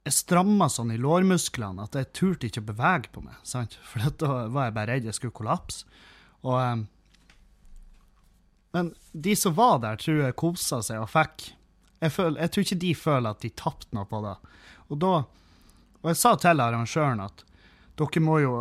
[0.01, 3.37] jeg stramma sånn i lårmusklene at jeg turte ikke å bevege på meg.
[3.47, 3.77] sant?
[3.91, 5.85] For da var jeg bare redd jeg skulle kollapse.
[6.41, 6.87] Og,
[8.75, 11.51] men de som var der, tror jeg kosa seg og fikk
[12.01, 14.37] jeg, føl, jeg tror ikke de føler at de tapte noe på det.
[14.89, 15.13] Og da
[16.01, 17.45] Og jeg sa til arrangøren at
[18.01, 18.55] dere må jo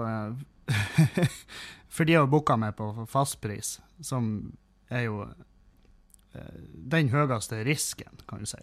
[1.95, 4.51] For de har booka meg på fastpris, som
[4.89, 6.59] er jo uh,
[6.93, 8.61] den høyeste risken, kan du si.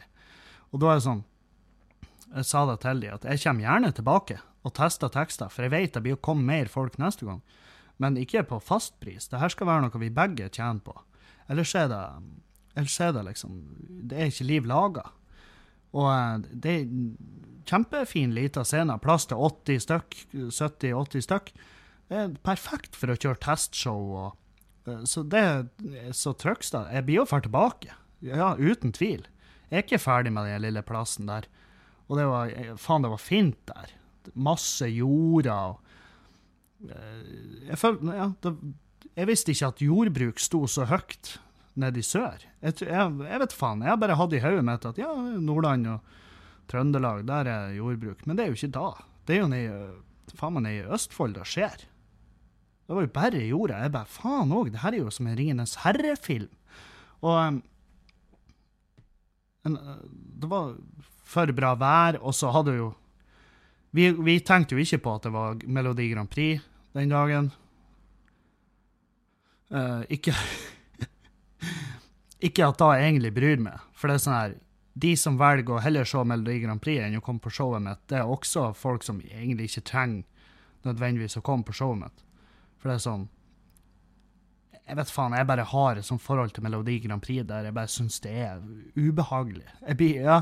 [0.73, 1.25] Og da er det sånn
[2.27, 5.73] jeg sa det til dem, at jeg kommer gjerne tilbake og tester tekster, for jeg
[5.73, 7.43] vet det blir å komme mer folk neste gang.
[8.03, 9.31] Men ikke på fastpris.
[9.31, 10.97] Dette skal være noe vi begge tjener på.
[11.49, 12.03] Ellers er det,
[12.75, 13.55] ellers er det liksom
[14.11, 15.07] Det er ikke liv laga.
[15.97, 16.91] Og eh, det er
[17.71, 18.99] kjempefin lita scene.
[19.03, 20.19] Plass til 80 stykk.
[20.35, 21.55] 70-80 stykk.
[22.11, 24.11] Det er perfekt for å kjøre testshow.
[24.19, 24.43] Og, eh,
[25.09, 25.44] så det
[26.14, 27.94] så Trøgstad Jeg blir jo ferdig tilbake.
[28.25, 29.27] Ja, uten tvil.
[29.70, 31.49] Jeg er ikke ferdig med den lille plassen der.
[32.07, 33.94] Og det var, faen, det var fint der.
[34.35, 35.75] Masse jorder.
[35.75, 38.55] og eh, Jeg, følte, ja, det,
[39.16, 41.37] jeg visste ikke at jordbruk sto så høyt
[41.77, 42.46] nede i sør.
[42.62, 43.83] Jeg, jeg, jeg vet faen.
[43.83, 45.11] Jeg har bare hatt i hodet mitt at ja,
[45.42, 46.14] Nordland og
[46.70, 48.25] Trøndelag, der er jordbruk.
[48.27, 48.88] Men det er jo ikke da.
[49.27, 49.83] Det er jo nede,
[50.42, 51.87] meg nede i Østfold det skjer.
[52.87, 53.81] Det var jo bare jorda.
[53.83, 56.53] Jeg bare faen òg, det her er jo som en Ringenes herre-film.
[57.27, 57.59] Og
[59.66, 59.79] en,
[60.40, 60.77] det var
[61.27, 62.92] for bra vær, og så hadde jo
[63.96, 66.62] vi, vi, tenkte jo ikke på at det var Melodi Grand Prix
[66.94, 67.51] den dagen.
[69.72, 70.35] Uh, ikke
[72.46, 74.53] Ikke at da jeg egentlig bryr meg, for det er sånn her
[74.94, 78.05] De som velger å heller se Melodi Grand Prix enn å komme på showet mitt,
[78.12, 80.22] det er også folk som egentlig ikke trenger
[80.87, 82.26] nødvendigvis å komme på showet mitt.
[82.87, 83.25] For det er sånn
[84.87, 87.75] jeg vet faen, jeg bare har et sånt forhold til Melodi Grand Prix der jeg
[87.75, 88.61] bare syns det er
[88.94, 89.64] ubehagelig.
[89.81, 90.37] Jeg, blir, ja,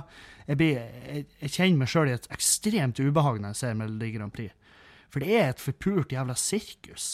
[0.45, 4.11] jeg, blir, jeg, jeg kjenner meg sjøl i et ekstremt ubehag når jeg ser Melodi
[4.13, 4.53] Grand Prix.
[5.09, 7.07] For det er et forpult jævla sirkus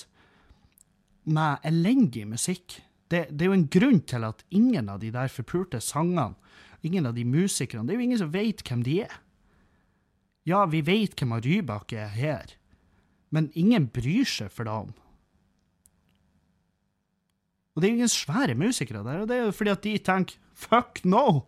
[1.30, 2.80] med elendig musikk.
[3.06, 6.34] Det, det, er jo en grunn til at ingen av de der forpulte sangene,
[6.82, 9.14] ingen av de musikerne Det er jo ingen som vet hvem de er.
[10.50, 12.56] Ja, vi vet hvem Rybak er her,
[13.30, 14.90] men ingen bryr seg for dem.
[17.74, 20.38] Og det er ingen svære musikere der, og det er jo fordi at de tenker
[20.58, 21.46] fuck no!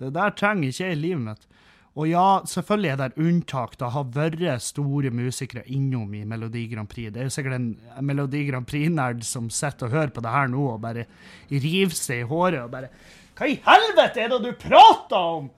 [0.00, 1.48] Det der trenger ikke jeg i livet mitt.
[1.92, 3.74] Og ja, selvfølgelig er det unntak.
[3.78, 7.12] Det har vært store musikere innom i Melodi Grand Prix.
[7.12, 7.68] Det er jo sikkert en
[8.00, 11.04] Melodi Grand Prix-nerd som sitter og hører på det her nå og bare
[11.52, 12.88] river seg i håret og bare
[13.36, 15.50] Hva i helvete er det du prater om?!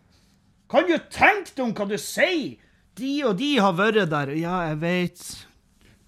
[0.71, 2.59] Kan du tenke deg om hva du sier?!
[2.99, 4.31] De og de har vært der.
[4.39, 5.23] Ja, jeg vet.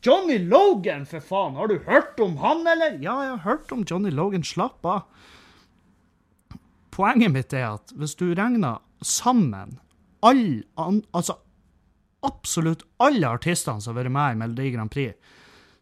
[0.07, 1.57] Johnny Logan, for faen!
[1.59, 2.95] Har du hørt om han, eller?
[3.03, 4.45] Ja, jeg har hørt om Johnny Logan.
[4.47, 5.09] Slapp av.
[6.95, 9.81] Poenget mitt er at hvis du regner sammen
[10.25, 11.37] all, altså
[12.27, 15.19] absolutt alle artistene som har vært med i Melodi Grand Prix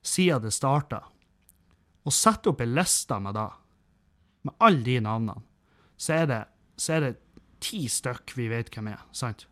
[0.04, 1.00] siden det starta,
[2.04, 3.46] og setter opp ei liste med da,
[4.44, 5.40] med alle de navnene,
[5.96, 6.40] så er det,
[6.76, 7.12] så er det
[7.64, 9.46] ti stykk vi vet hvem er, sant?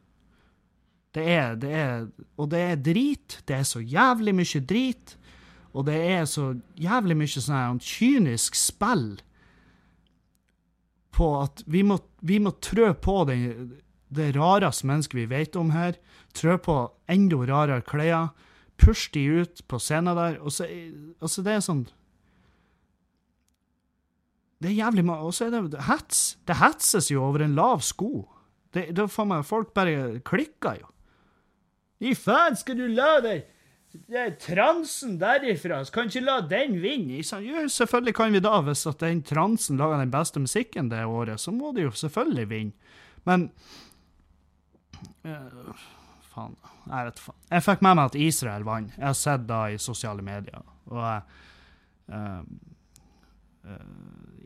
[1.13, 2.07] Det er, det er,
[2.41, 3.43] og det er drit.
[3.49, 5.17] Det er så jævlig mye drit.
[5.73, 9.21] Og det er så jævlig mye sånn kynisk spill
[11.13, 13.37] på at vi må, vi må trø på det,
[14.13, 15.99] det rareste mennesket vi vet om her.
[16.37, 16.77] Trø på
[17.13, 18.31] enda rarere klær.
[18.81, 20.39] Push de ut på scenen der.
[20.41, 20.69] Og så,
[21.21, 21.85] altså det er sånn
[24.63, 26.39] Det er jævlig Og så er det hets.
[26.47, 28.29] Det hetses jo over en lav sko.
[28.73, 30.92] Det, det får meg, Folk bare klikker jo.
[32.03, 33.49] I faen skal du la deg
[34.09, 37.19] det transen derifra, så kan ikke la den vinne.
[37.21, 41.41] Jo, selvfølgelig kan vi da, hvis at den transen lager den beste musikken det året,
[41.41, 42.73] så må de jo selvfølgelig vinne.
[43.29, 43.51] Men
[45.29, 45.77] uh,
[46.33, 46.55] Faen.
[46.89, 47.37] Jeg vet faen.
[47.51, 48.95] Jeg fikk med meg at Israel vant.
[48.97, 50.63] Jeg har sett det i sosiale medier.
[50.89, 51.21] Og
[52.09, 52.41] uh,
[53.69, 53.87] uh,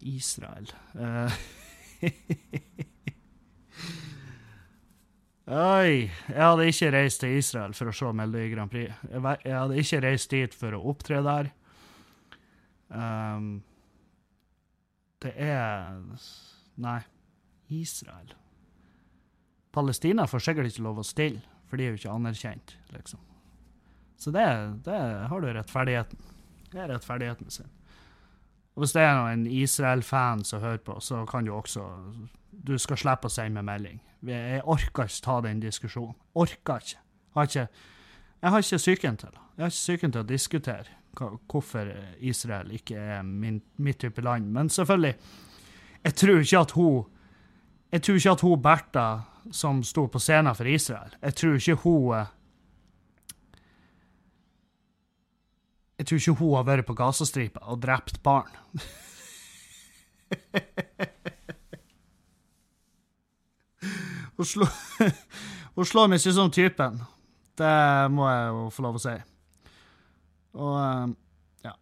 [0.03, 0.67] Israel
[5.47, 8.91] Oi, jeg hadde ikke reist til Israel for å se Melodi Grand Prix.
[9.07, 11.53] Jeg hadde ikke reist dit for å opptre der.
[12.91, 13.61] Um,
[15.23, 16.03] det er
[16.83, 16.99] Nei,
[17.79, 18.35] Israel.
[19.71, 23.23] Palestina får sikkert ikke lov å stille, for de er jo ikke anerkjent, liksom.
[24.19, 24.45] Så det,
[24.83, 24.99] det
[25.31, 26.35] har du rettferdigheten.
[26.73, 27.71] Det er rettferdigheten sin.
[28.77, 31.85] Og hvis det er en Israel-fan som hører på, så kan du også
[32.67, 33.99] Du skal slippe å sende meg melding.
[34.27, 36.17] Jeg orker ikke ta den diskusjonen.
[36.35, 36.99] Orker ikke.
[37.37, 37.69] Ikke
[38.43, 40.95] jeg har ikke psyken til Jeg har ikke psyken til å diskutere
[41.49, 41.89] hvorfor
[42.21, 44.51] Israel ikke er min, mitt type land.
[44.53, 45.15] Men selvfølgelig,
[46.05, 47.05] jeg tror ikke at hun
[47.93, 49.21] Jeg tror ikke at hun Bertha
[49.53, 51.15] som sto på scenen for Israel.
[51.23, 52.27] Jeg tror ikke hun
[55.97, 58.53] Jeg tror ikke hun har vært på Gazastripa og drept barn.
[64.37, 64.69] hun, slår,
[65.77, 67.01] hun slår meg ikke som typen.
[67.57, 67.77] Det
[68.13, 69.17] må jeg jo få lov å si.
[70.57, 71.07] Og eh,
[71.65, 71.75] ja.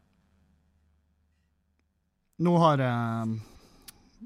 [2.47, 2.77] Nå har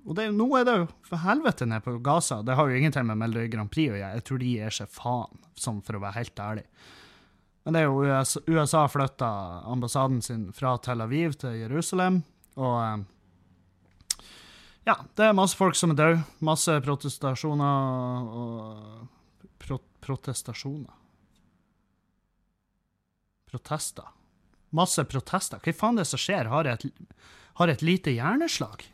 [0.08, 2.40] og det, nå er det jo for helvete nede på Gaza.
[2.44, 4.14] Det har jo ingenting med Melodi Grand Prix å gjøre.
[4.16, 6.64] Jeg tror de gir seg faen, sånn for å være helt ærlig.
[7.68, 9.26] Men det er jo USA, USA flytta
[9.68, 12.22] ambassaden sin fra Tel Aviv til Jerusalem,
[12.56, 14.22] og eh,
[14.88, 16.22] ja, det er masse folk som er døde.
[16.48, 20.96] Masse protestasjoner og pro, Protestasjoner
[23.52, 24.08] Protester.
[24.72, 25.60] Masse protester.
[25.60, 26.48] Hva faen er det som skjer?
[26.48, 27.06] Har jeg et,
[27.60, 28.88] har jeg et lite hjerneslag?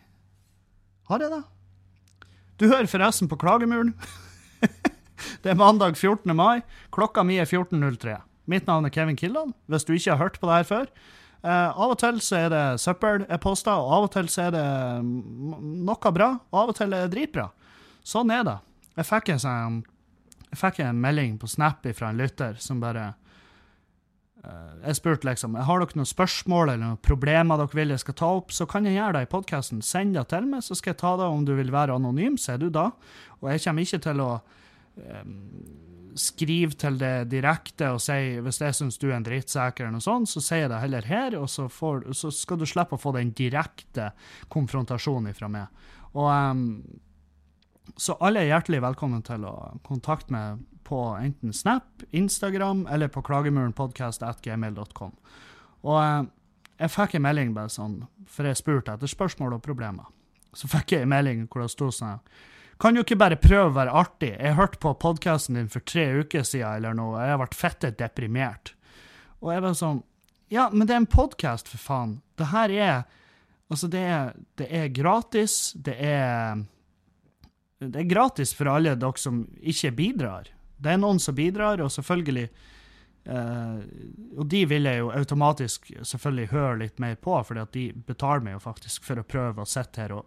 [1.14, 1.42] Har jeg det?
[2.58, 3.94] Du hører forresten på Klagemuren.
[5.46, 6.34] det er mandag 14.
[6.34, 6.66] mai.
[6.90, 8.18] Klokka mi er 14.03.
[8.50, 10.90] Mitt navn er Kevin Kildahl, hvis du ikke har hørt på det her før.
[11.44, 14.68] Uh, av og til så er det søppel-e-poster, og av og til så er det
[15.04, 17.50] noe bra, og av og til er det dritbra.
[18.04, 18.54] Sånn er det.
[18.96, 19.76] Jeg fikk en, sånn,
[20.48, 23.10] jeg fikk en melding på Snap fra en lytter som bare
[24.44, 28.18] uh, Jeg spurte liksom har dere noen spørsmål eller noen problemer dere vil jeg skal
[28.20, 29.84] ta opp, så kan jeg gjøre det i podkasten.
[29.84, 31.28] Send det til meg, så skal jeg ta det.
[31.28, 32.90] Om du vil være anonym, så er du da.
[33.42, 35.34] Og jeg kommer ikke til å um,
[36.14, 40.04] skriv til det direkte og si hvis jeg syns du er en drittsekk, eller noe
[40.04, 43.00] sånt, så sier jeg det heller her, og så, får, så, skal du slippe å
[43.00, 44.10] få den direkte
[44.52, 45.82] konfrontasjonen fra meg.
[46.14, 49.54] Og, um, så alle er hjertelig velkommen til å
[49.86, 55.14] kontakte meg på enten Snap, Instagram eller på klagemurenpodkast.gmail.com.
[55.84, 56.32] Og um,
[56.78, 60.10] jeg fikk en melding bare sånn, for jeg spurte etter spørsmål og problemer.
[60.54, 62.20] Så fikk jeg en melding hvor det sto sånn
[62.78, 64.32] kan du ikke bare prøve å være artig?
[64.34, 67.58] Jeg hørte på podkasten din for tre uker siden eller noe, og jeg har vært
[67.58, 68.74] fette deprimert.
[69.44, 70.02] Og jeg var sånn
[70.52, 72.18] Ja, men det er en podkast, for faen.
[72.38, 72.96] Det her er
[73.72, 75.72] Altså, det er, det er gratis.
[75.74, 76.60] Det er
[77.80, 80.48] Det er gratis for alle dere som ikke bidrar.
[80.78, 82.48] Det er noen som bidrar, og selvfølgelig
[83.24, 83.80] Uh,
[84.36, 88.58] og de vil jeg jo automatisk selvfølgelig høre litt mer på, for de betaler meg
[88.58, 90.26] jo faktisk for å prøve å sitte her og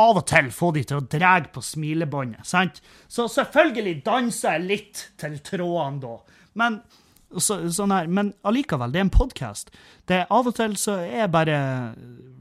[0.00, 2.46] av og til få de til å dra på smilebåndet.
[2.46, 2.80] sant?
[3.08, 6.16] Så selvfølgelig danser jeg litt til trådene da.
[6.54, 6.80] Men
[7.34, 9.72] så, sånn her, men allikevel, det er en podkast.
[10.10, 11.58] Av og til så er bare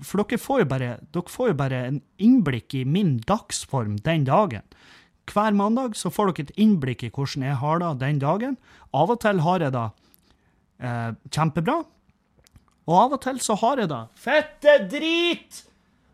[0.06, 4.28] For dere får jo bare, dere får jo bare en innblikk i min dagsform den
[4.30, 4.66] dagen.
[5.30, 8.58] Hver mandag så får dere et innblikk i hvordan jeg har det den dagen.
[8.94, 9.88] Av og til har jeg det
[10.84, 11.80] eh, kjempebra,
[12.84, 15.64] og av og til så har jeg det fette drit!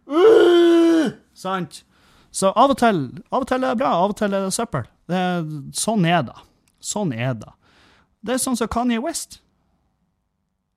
[0.09, 0.78] Uh!
[1.39, 1.83] Sant?
[2.35, 2.97] Så av og, til,
[3.31, 4.85] av og til er det bra, av og til er det søppel.
[5.09, 5.21] Det
[5.77, 6.35] sånn er det.
[6.83, 7.51] Sånn er det.
[8.21, 9.39] Det er sånn som Kanye West.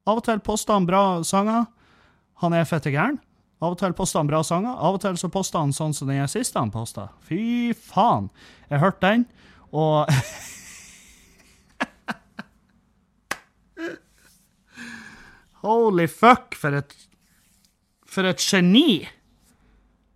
[0.09, 1.66] Av og til poster han bra sanger.
[2.42, 3.18] Han er fette gæren.
[3.62, 4.75] Av og til poster han bra sanger.
[4.75, 7.09] Av og til så poster han sånn som den siste han posta.
[7.27, 8.31] Fy faen.
[8.70, 9.27] Jeg hørte den,
[9.70, 10.09] og
[15.62, 16.94] Holy fuck, for et
[18.12, 19.09] For et geni!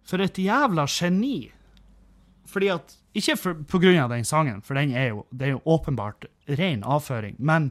[0.07, 1.51] For et jævla geni.
[2.47, 5.55] Fordi at Ikke for, på grunn av den sangen, for den er jo, det er
[5.55, 6.27] jo åpenbart
[6.59, 7.71] ren avføring, men,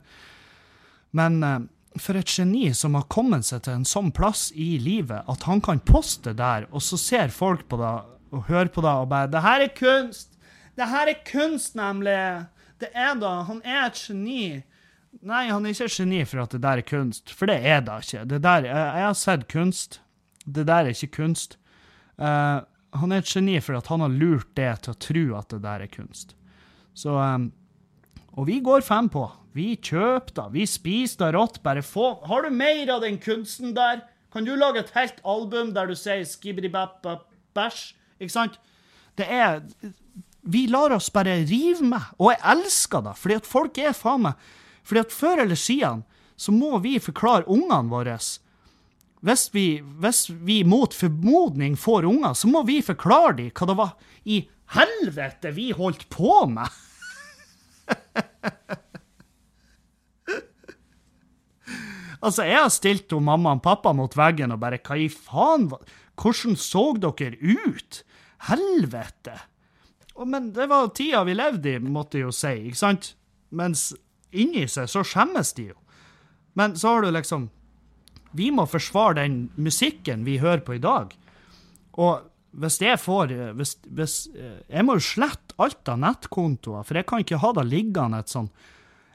[1.13, 1.59] men uh,
[2.01, 5.61] for et geni som har kommet seg til en sånn plass i livet at han
[5.61, 7.93] kan poste der, og så ser folk på det
[8.35, 10.31] og hører på det og bare 'Det her er kunst!
[10.75, 12.45] Det her er kunst, nemlig!
[12.79, 14.63] Det er da Han er et geni!'
[15.21, 17.79] Nei, han er ikke et geni for at det der er kunst, for det er
[17.79, 18.25] det ikke.
[18.25, 20.01] Det der, jeg har sett kunst.
[20.45, 21.57] Det der er ikke kunst.
[22.21, 22.63] Uh,
[22.95, 25.61] han er et geni for at han har lurt det til å tro at det
[25.65, 26.35] der er kunst.
[26.95, 27.51] Så um,
[28.35, 29.27] Og vi går fem på.
[29.55, 31.61] Vi kjøper da, vi spiser da rått.
[31.63, 34.03] Bare få Har du mer av den kunsten der?
[34.31, 37.83] Kan du lage et helt album der du sier skibbidi-bæsj?
[38.19, 38.59] Ikke sant?
[39.15, 39.61] Det er
[40.43, 44.27] Vi lar oss bare rive med, og jeg elsker det, fordi at folk er faen
[44.27, 44.49] meg
[44.83, 46.03] Fordi at før eller siden
[46.35, 48.17] så må vi forklare ungene våre
[49.25, 53.77] hvis vi, hvis vi mot formodning får unger, så må vi forklare dem hva det
[53.79, 53.91] var
[54.29, 56.69] i helvete vi holdt på med.
[62.25, 65.71] altså, jeg har stilt jo mamma og pappa mot veggen og bare Hva i faen?
[66.21, 68.03] Hvordan så dere ut?
[68.45, 69.35] Helvete!
[70.25, 73.15] Men det var tida vi levde i, måtte jeg jo si, ikke sant?
[73.49, 73.93] Mens
[74.31, 75.77] inni seg så skjemmes de jo.
[76.55, 77.49] Men så har du liksom
[78.35, 81.13] vi må forsvare den musikken vi hører på i dag.
[81.95, 86.83] Og hvis jeg får eh, hvis, hvis, eh, Jeg må jo slette alt av nettkontoer,
[86.87, 88.49] for jeg kan ikke ha det liggende et sånn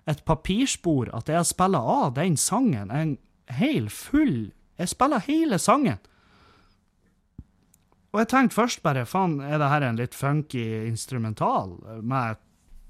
[0.09, 2.91] et papirspor at jeg spiller av den sangen.
[2.91, 3.19] En
[3.53, 5.99] hel full Jeg spiller hele sangen.
[8.11, 12.41] Og jeg tenkte først bare faen, er det her en litt funky instrumental med,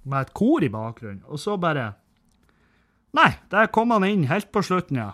[0.06, 1.24] med et kor i bakgrunnen?
[1.26, 1.94] Og så bare
[3.10, 5.10] Nei, der kom han inn helt på slutten, ja.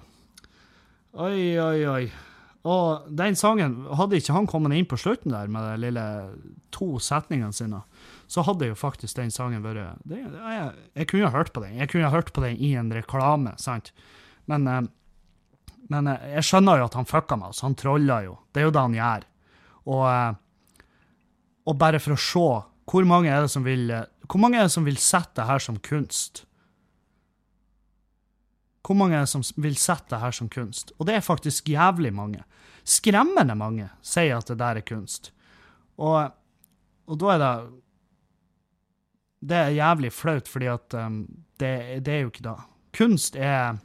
[1.16, 2.06] Oi, oi, oi.
[2.66, 6.04] Og den sangen, hadde ikke han kommet inn på slutten der med de lille
[6.74, 7.80] to setningene sine,
[8.28, 10.66] så hadde jo faktisk den sangen vært det, jeg,
[10.98, 11.78] jeg, kunne hørt på den.
[11.78, 13.92] Jeg kunne jo hørt på den i en reklame, sant?
[14.50, 14.82] Men, eh,
[15.94, 17.62] men eh, jeg skjønner jo at han fucka med oss.
[17.64, 18.36] Han troller jo.
[18.50, 19.28] Det er jo det han gjør.
[19.86, 20.82] Og, eh,
[21.70, 22.48] og bare for å se
[22.86, 23.88] hvor mange er det som vil
[24.30, 26.44] Hvor mange er det som vil sette det her som kunst?
[28.86, 30.92] Hvor mange som vil sette det her som kunst?
[30.98, 32.44] Og det er faktisk jævlig mange.
[32.86, 35.32] Skremmende mange sier at det der er kunst.
[35.98, 36.30] Og,
[37.06, 37.82] og da er det
[39.46, 41.26] Det er jævlig flaut, fordi at um,
[41.60, 42.56] det, det, er jo ikke det.
[42.96, 43.76] Kunst er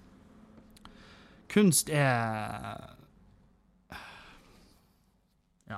[1.53, 2.95] Kunst er
[5.69, 5.77] Ja.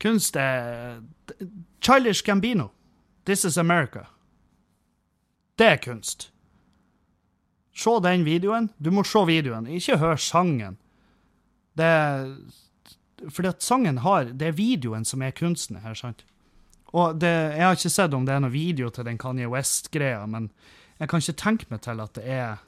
[0.00, 1.00] Kunst er
[1.82, 2.68] Childish Gambino.
[3.26, 4.04] This is America.
[5.58, 6.33] Det er kunst.
[7.74, 8.68] Se den videoen.
[8.78, 10.78] Du må se videoen, ikke hør sangen.
[11.74, 11.90] Det
[13.30, 16.24] Fordi at sangen har Det er videoen som er kunsten her, sant?
[16.94, 20.26] Og det, jeg har ikke sett om det er noen video til den Kanye West-greia,
[20.30, 20.52] men
[21.00, 22.62] jeg kan ikke tenke meg til at det er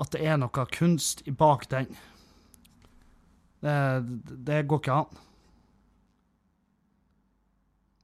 [0.00, 1.96] At det er noe kunst bak den.
[3.60, 3.76] Det,
[4.44, 5.18] det går ikke an.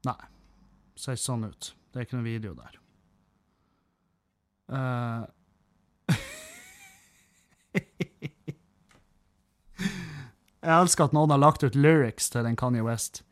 [0.05, 0.21] Nei.
[0.97, 1.73] Ser sånn ut.
[1.93, 2.77] Det er ikke noen video der.
[4.73, 5.25] Uh,
[10.67, 13.23] Jeg elsker at noen har lagt ut lyrics til den Kanye West.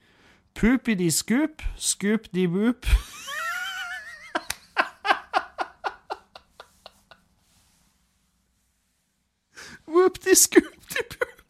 [0.54, 2.87] Poopy-de scoop, scoop-de whoop.
[9.87, 11.30] Whoop-de scoop-de poop.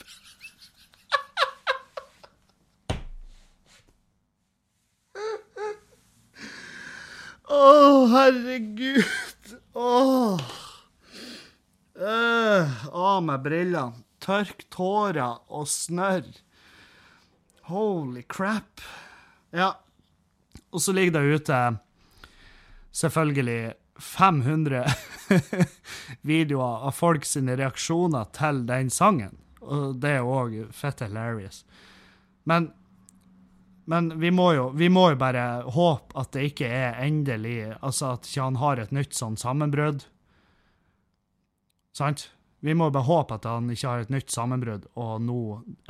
[7.45, 9.05] Å, oh, herregud.
[9.75, 9.85] Åh.
[9.85, 10.41] Oh.
[11.95, 14.05] Uh, av med brillene.
[14.25, 16.31] Tørk tårer og snørr.
[17.69, 18.81] Holy crap.
[19.53, 19.75] Ja.
[20.73, 21.59] Og så ligger det ute
[22.95, 24.85] selvfølgelig 500
[26.21, 29.37] videoer av folk sine reaksjoner til den sangen.
[29.65, 31.63] Og det er òg fett hilarious.
[32.45, 32.69] Men,
[33.89, 38.15] men vi, må jo, vi må jo bare håpe at det ikke er endelig Altså
[38.15, 40.05] at ikke han har et nytt sånn sammenbrudd.
[41.95, 42.29] Sant?
[42.65, 45.41] Vi må bare håpe at han ikke har et nytt sammenbrudd og nå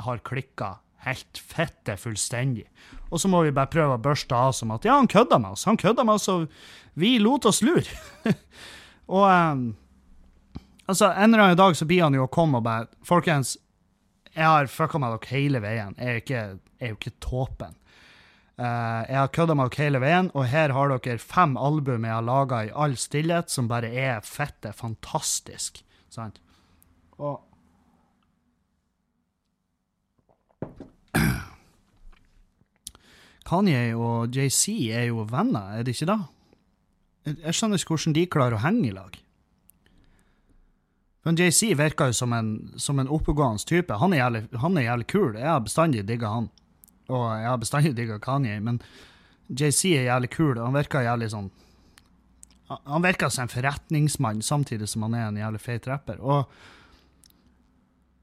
[0.02, 2.64] har klikka helt fette fullstendig.
[3.10, 5.56] Og så må vi bare prøve å børste av som at ja, han kødda med
[5.56, 5.66] oss.
[5.68, 6.48] Han kødda med oss, og
[6.98, 7.86] vi lot oss lure.
[9.14, 9.64] og um,
[10.86, 13.56] altså, en eller annen dag så blir han jo å komme og bare Folkens,
[14.34, 15.96] jeg har fucka med dere hele veien.
[16.00, 16.54] Jeg er,
[16.90, 17.76] jo ikke tåpen.
[18.58, 22.16] Uh, jeg har kødda med dere hele veien, og her har dere fem album jeg
[22.16, 25.84] har laga i all stillhet, som bare er fette fantastisk.
[26.10, 26.40] Sant?
[27.18, 27.42] Og
[33.44, 36.18] Kanye og JC er jo venner, er det ikke da?
[37.28, 39.18] Jeg skjønner ikke hvordan de klarer å henge i lag.
[41.24, 43.96] Men JC virker jo som en, en oppegående type.
[44.00, 45.30] Han er, jævlig, han er jævlig kul.
[45.38, 46.50] Jeg har bestandig digga han.
[47.08, 48.80] Og jeg har bestandig digga Kanye, men
[49.48, 50.60] JC er jævlig kul.
[50.60, 51.52] Han virker jævlig sånn
[52.88, 56.20] Han virker som en forretningsmann, samtidig som han er en jævlig feit rapper.
[56.20, 56.48] Og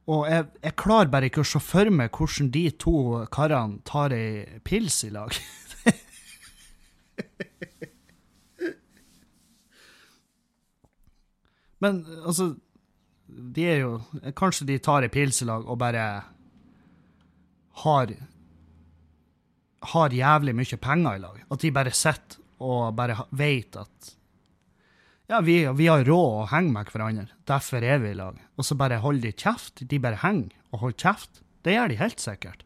[0.10, 4.12] og jeg, jeg, klarer bare ikke å se for meg hvordan de to karene tar
[4.16, 5.30] ei pils i lag.
[11.82, 12.56] Men altså
[13.26, 14.02] De er jo
[14.38, 16.06] Kanskje de tar ei pils i lag og bare
[17.82, 18.08] har
[19.94, 21.38] Har jævlig mye penger i lag.
[21.50, 24.21] At de bare sitter og bare vet at
[25.32, 27.30] ja, vi, vi, har råd å henge med hverandre.
[27.48, 28.40] Derfor er vi i lag.
[28.60, 29.80] Og så bare holder de kjeft.
[29.88, 31.40] De bare henger og holder kjeft.
[31.64, 32.66] Det gjør de helt sikkert.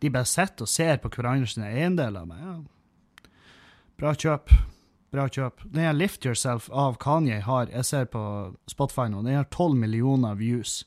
[0.00, 2.30] De bare sitter og ser på hverandre sine eiendeler.
[2.40, 2.54] Ja.
[4.00, 4.54] Bra kjøp.
[5.12, 5.66] Bra kjøp.
[5.74, 8.24] Den her Lift Yourself av Kanye har Jeg ser på
[8.70, 9.20] Spotify nå.
[9.22, 10.86] Den har 12 millioner views.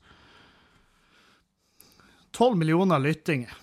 [2.33, 3.53] 12 millioner lyttinger.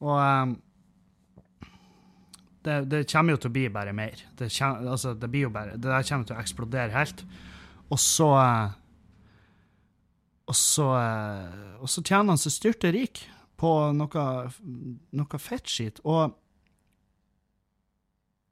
[0.00, 0.56] Og um,
[2.64, 4.22] det, det, kommer jo til å bli bare mer.
[4.38, 7.24] Det, kommer, altså, det, blir jo bare, det der kommer til å eksplodere helt.
[7.92, 8.30] Og så
[10.44, 13.22] Og så, eh, og så tjener han seg styrterik
[13.56, 14.24] på noe,
[15.16, 16.02] noe fettskitt.
[16.04, 16.34] Og,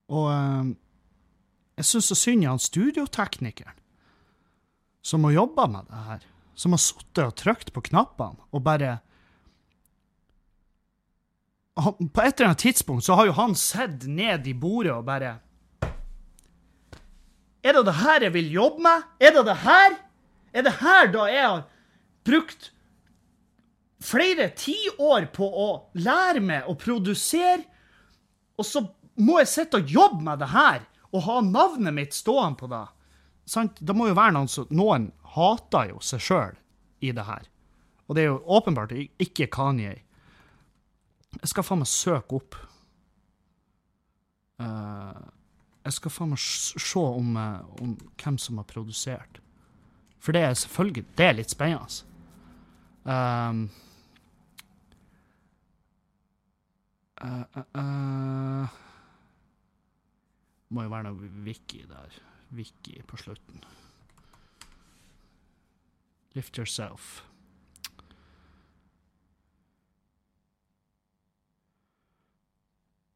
[0.09, 0.73] og eh,
[1.77, 3.77] jeg syns så synd i han studioteknikeren
[5.03, 6.27] som har jobba med det her.
[6.55, 9.01] Som har sittet og trykt på knappene og bare
[11.75, 15.07] han, På et eller annet tidspunkt så har jo han sett ned i bordet og
[15.09, 15.39] bare
[17.63, 19.03] Er det det her jeg vil jobbe med?
[19.23, 19.99] Er det det her?
[20.53, 21.63] Er det her da jeg har
[22.27, 22.71] brukt
[24.03, 27.63] flere tiår på å lære meg å produsere,
[28.59, 28.83] og så
[29.23, 32.83] må jeg sitte og jobbe med det her og ha navnet mitt stående på det?
[33.47, 33.79] Sant?
[33.79, 36.59] Det må jo være noen som Noen hater jo seg sjøl
[37.03, 37.47] i det her.
[38.07, 38.93] Og det er jo åpenbart
[39.23, 40.01] ikke Kanye.
[41.41, 42.57] Jeg skal faen meg søke opp
[44.61, 45.23] uh,
[45.87, 49.41] Jeg skal faen meg se om, uh, om, hvem som har produsert.
[50.23, 52.05] For det er selvfølgelig Det er litt spennende.
[53.03, 53.65] Um,
[57.23, 58.77] uh,
[60.73, 62.21] må jo være noe wiki der.
[62.53, 63.65] Wiki på slutten.
[66.37, 67.25] Lift yourself.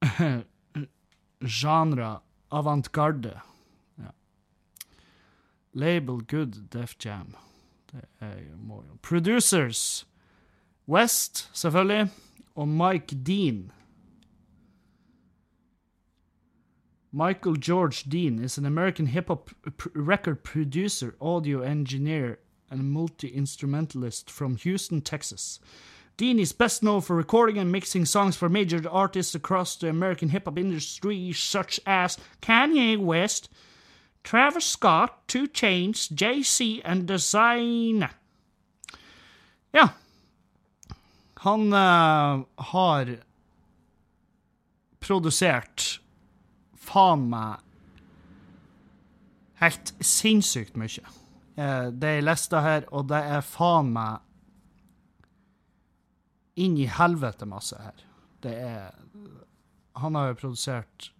[1.60, 3.40] Genre avantgarde.
[3.98, 4.10] Ja.
[5.72, 7.36] Label good Def Jam.
[7.92, 10.06] Det er jo, Producers
[10.88, 12.10] West, selvfølgelig,
[12.54, 13.72] og Mike Dean.
[17.12, 19.50] Michael George Dean is an American hip hop
[19.94, 22.36] record producer, audio engineer,
[22.70, 25.60] and multi instrumentalist from Houston, Texas.
[26.16, 30.30] Dean is best known for recording and mixing songs for major artists across the American
[30.30, 33.50] hip hop industry, such as Kanye West,
[34.24, 38.08] Travis Scott, Two Chains, JC, and Design.
[39.74, 39.88] Ja.
[41.34, 43.16] Han uh, har
[45.00, 46.00] produsert
[46.80, 47.60] faen meg
[49.60, 51.04] helt sinnssykt mye.
[51.56, 54.25] Uh, det er lista her, og det er faen meg
[56.56, 58.04] inn i helvete masse her.
[58.42, 58.94] Det er
[59.96, 61.10] Han har jo produsert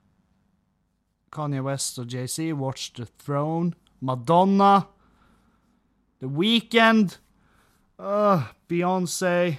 [1.33, 4.83] Kanye West og JC, Watch the Throne, Madonna,
[6.21, 7.19] The Weekend,
[7.99, 9.57] uh, Beyoncé,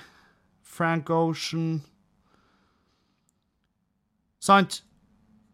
[0.64, 1.82] Frank Ocean
[4.40, 4.84] Sant?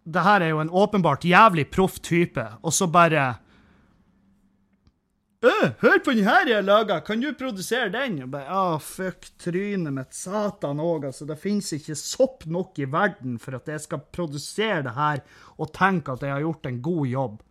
[0.04, 3.36] Det her er jo en åpenbart jævlig proff type, og så bare
[5.44, 8.22] hør på den her jeg laga, kan du produsere den?
[8.24, 12.88] Og bare, ah, fuck trynet mitt, satan òg, altså, det fins ikke sopp nok i
[12.88, 15.24] verden for at jeg skal produsere det her
[15.58, 17.42] og tenke at jeg har gjort en god jobb.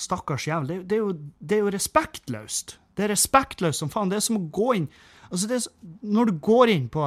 [0.00, 1.00] Stakkars jævel, det, det,
[1.40, 2.76] det er jo respektløst.
[2.96, 4.12] Det er respektløst som faen.
[4.12, 4.90] Det er som å gå inn
[5.30, 5.66] Altså, det er,
[6.02, 7.04] når du går inn på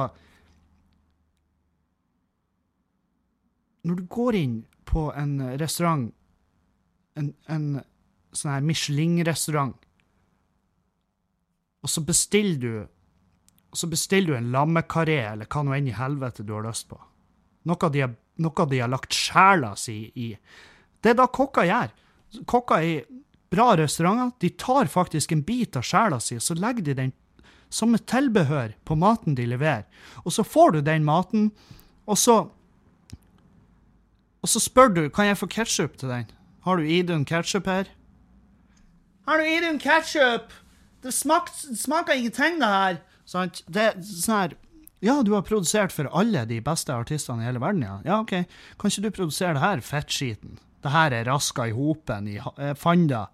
[3.84, 4.54] Når du går inn
[4.88, 6.06] på en restaurant,
[7.20, 7.66] en, en
[8.34, 9.78] sånn her Michelin-restaurant,
[11.84, 12.74] og så bestiller du
[13.74, 16.86] og så bestiller du en lammekaré eller hva nå enn i helvete du har lyst
[16.86, 16.94] på.
[17.66, 18.04] Noe de
[18.42, 20.30] noe de har lagt sjela si i.
[21.02, 21.92] Det er da kokker gjør.
[22.50, 22.94] Kokker i
[23.50, 27.12] bra restauranter de tar faktisk en bit av sjela si, og så legger de den
[27.70, 29.86] som et tilbehør på maten de leverer.
[30.22, 31.50] Og så får du den maten,
[32.06, 32.50] og så
[34.44, 36.26] Og så spør du kan jeg få ketsjup til den.
[36.66, 37.86] Har du Idun ketsjup her?
[39.24, 40.52] Har du Idun ketsjup?
[41.04, 43.00] Det smaker, ingenting, det her.
[43.28, 43.62] Sant?
[43.68, 44.54] Det er sånn her
[45.04, 47.96] Ja, du har produsert for alle de beste artistene i hele verden, ja.
[48.06, 48.32] Ja, OK.
[48.80, 50.58] Kan ikke du produsere det her fettskiten?
[50.84, 52.28] Det her er raska i hopen.
[52.28, 52.38] i
[52.76, 53.26] fanda.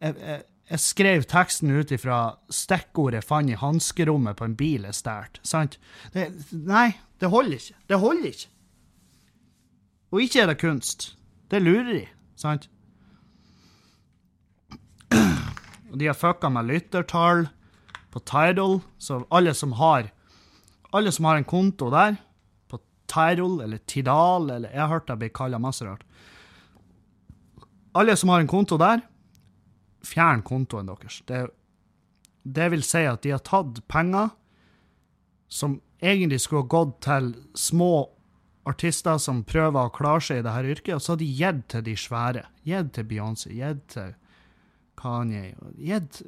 [0.00, 0.42] jeg,
[0.78, 5.30] skrev teksten ut ifra stikkordet fant i hanskerommet på en bil jeg stjal.
[5.42, 5.78] Sant?
[6.14, 7.78] Det, nei, det holder ikke.
[7.90, 8.50] Det holder ikke.
[10.10, 11.12] Og ikke er det kunst.
[11.50, 12.04] Det er lureri,
[12.38, 12.68] sant?
[15.90, 17.48] Og de har fucka med lyttertall
[18.10, 20.10] på Tidal, så alle som har
[20.90, 22.16] alle som har en konto der,
[22.68, 26.02] på Tidal eller Tidal, eller jeg har hørt det blir kalla masse rart
[27.94, 29.00] Alle som har en konto der,
[30.06, 31.22] fjern kontoen deres.
[31.26, 31.46] Det,
[32.42, 34.30] det vil si at de har tatt penger
[35.50, 38.08] som egentlig skulle gått til små
[38.70, 41.84] artister som prøver å klare seg i dette yrket, og så har de gitt til
[41.84, 42.46] de svære.
[42.62, 44.14] Gitt til Beyoncé, gitt til
[45.00, 45.54] Kanye.
[45.80, 46.22] Gitt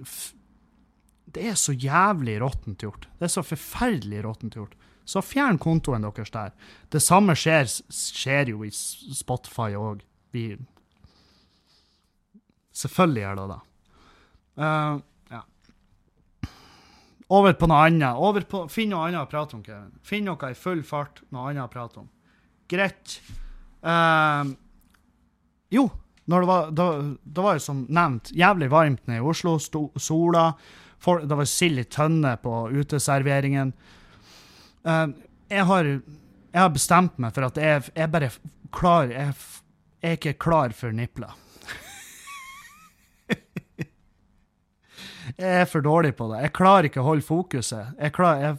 [1.33, 3.09] Det er så jævlig råttent gjort.
[3.19, 4.75] Det er så forferdelig råttent gjort.
[5.05, 6.53] Så fjern kontoen deres der.
[6.93, 10.05] Det samme skjer, skjer jo i Spotify òg.
[12.73, 13.61] Selvfølgelig gjør det det.
[14.63, 15.01] Uh,
[15.33, 15.41] ja.
[17.33, 18.49] over på noe annet.
[18.49, 19.93] På, finn noe annet å prate om, Kevin.
[20.07, 22.09] Finn noe i full fart, noe annet å prate om.
[22.71, 23.19] Greit.
[23.83, 24.53] Uh,
[25.73, 25.89] jo,
[26.25, 26.87] når det var, da,
[27.23, 29.57] da var det som nevnt jævlig varmt nede i Oslo.
[29.59, 30.53] Sto, sola.
[31.03, 33.73] For, det var sild i tønne på uteserveringen.
[34.87, 35.09] Uh,
[35.51, 38.31] jeg, har, jeg, har, bestemt meg for at jeg, jeg bare
[38.75, 39.35] klar Jeg,
[40.03, 41.35] jeg er ikke klar for nipler.
[45.43, 46.45] jeg er for dårlig på det.
[46.47, 47.99] Jeg klarer ikke å holde fokuset.
[47.99, 48.57] Jeg, klarer, jeg,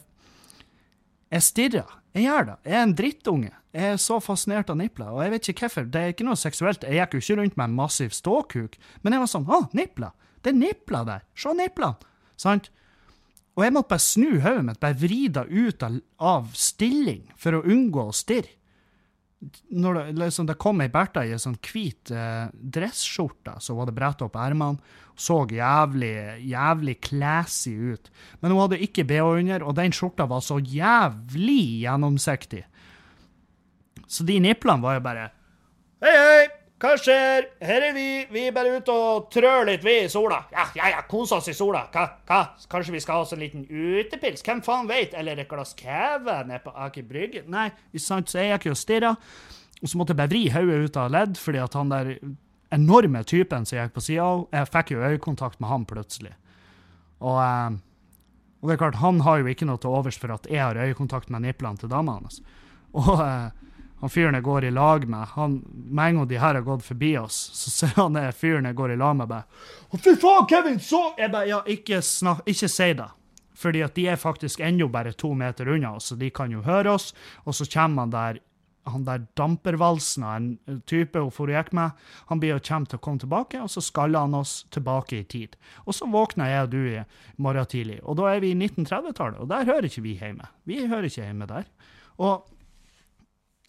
[1.31, 1.99] jeg stirrer.
[2.13, 2.57] Jeg gjør det.
[2.67, 3.55] Jeg er en drittunge.
[3.73, 5.85] Jeg er så fascinert av nipler, og jeg vet ikke hvorfor.
[5.89, 6.83] Det er ikke noe seksuelt.
[6.85, 10.13] Jeg gikk jo ikke rundt med en massiv ståkuk, men jeg var sånn Å, nipler!
[10.43, 11.23] Det er nipler der!
[11.39, 12.11] Se niplene!
[12.37, 12.69] Sant?
[13.53, 17.57] Og jeg måtte bare snu hodet mitt, bare vri det ut av, av, stilling, for
[17.57, 18.59] å unngå å stirre.
[19.75, 23.89] Når det, liksom, det kom ei Bertha i ei sånn hvit eh, dresskjorte, så var
[23.89, 24.79] det bretta opp ermene,
[25.19, 26.13] så jævlig,
[26.47, 28.07] jævlig classy ut.
[28.39, 32.63] Men hun hadde ikke bh under, og den skjorta var så jævlig gjennomsiktig
[34.07, 35.29] så de niplene var jo bare
[36.03, 36.47] Hei, hei,
[36.83, 37.45] hva skjer?
[37.63, 38.07] Her er vi.
[38.27, 40.41] Vi er bare ute og trør litt, vi, i sola.
[40.51, 41.85] Ja, ja, ja, kose oss i sola.
[41.93, 42.39] Hva, hva?
[42.67, 44.43] Kanskje vi skal ha oss en liten utepils?
[44.43, 45.15] Hvem faen veit?
[45.15, 47.45] Eller et glass cava nede på Aker Brygge?
[47.47, 49.13] Nei, i sant, så jeg gikk jo og stirra.
[49.79, 52.11] Og så måtte jeg bare vri hodet ut av ledd, fordi at han der
[52.73, 56.35] enorme typen som gikk på sida av, jeg fikk jo øyekontakt med han plutselig.
[57.23, 57.79] Og, eh,
[58.59, 60.79] og, det er klart, han har jo ikke noe til overs for at jeg har
[60.79, 62.41] øyekontakt med niplene til dama hans.
[62.91, 63.51] Og eh,
[64.03, 66.81] han fyren jeg går i lag med, han, med en gang de her har gått
[66.83, 69.45] forbi oss, så ser han det fyren jeg går i lag med, bare
[69.87, 73.07] 'Å, fy faen, Kevin, så Jeg bare Ja, ikke, snak, ikke si det.
[73.55, 76.61] Fordi at de er faktisk ennå bare to meter unna oss, så de kan jo
[76.61, 77.13] høre oss.
[77.45, 78.39] Og så kommer han der
[78.85, 81.91] han der dampervalsen av en type hun for gikk med,
[82.27, 85.23] han blir og kommer til å komme tilbake, og så skaller han oss tilbake i
[85.23, 85.55] tid.
[85.87, 87.05] Og så våkner jeg og du i
[87.37, 90.51] morgen tidlig, og da er vi i 1930-tallet, og der hører ikke vi hjemme.
[90.67, 91.71] Vi hører ikke hjemme der.
[92.19, 92.43] Og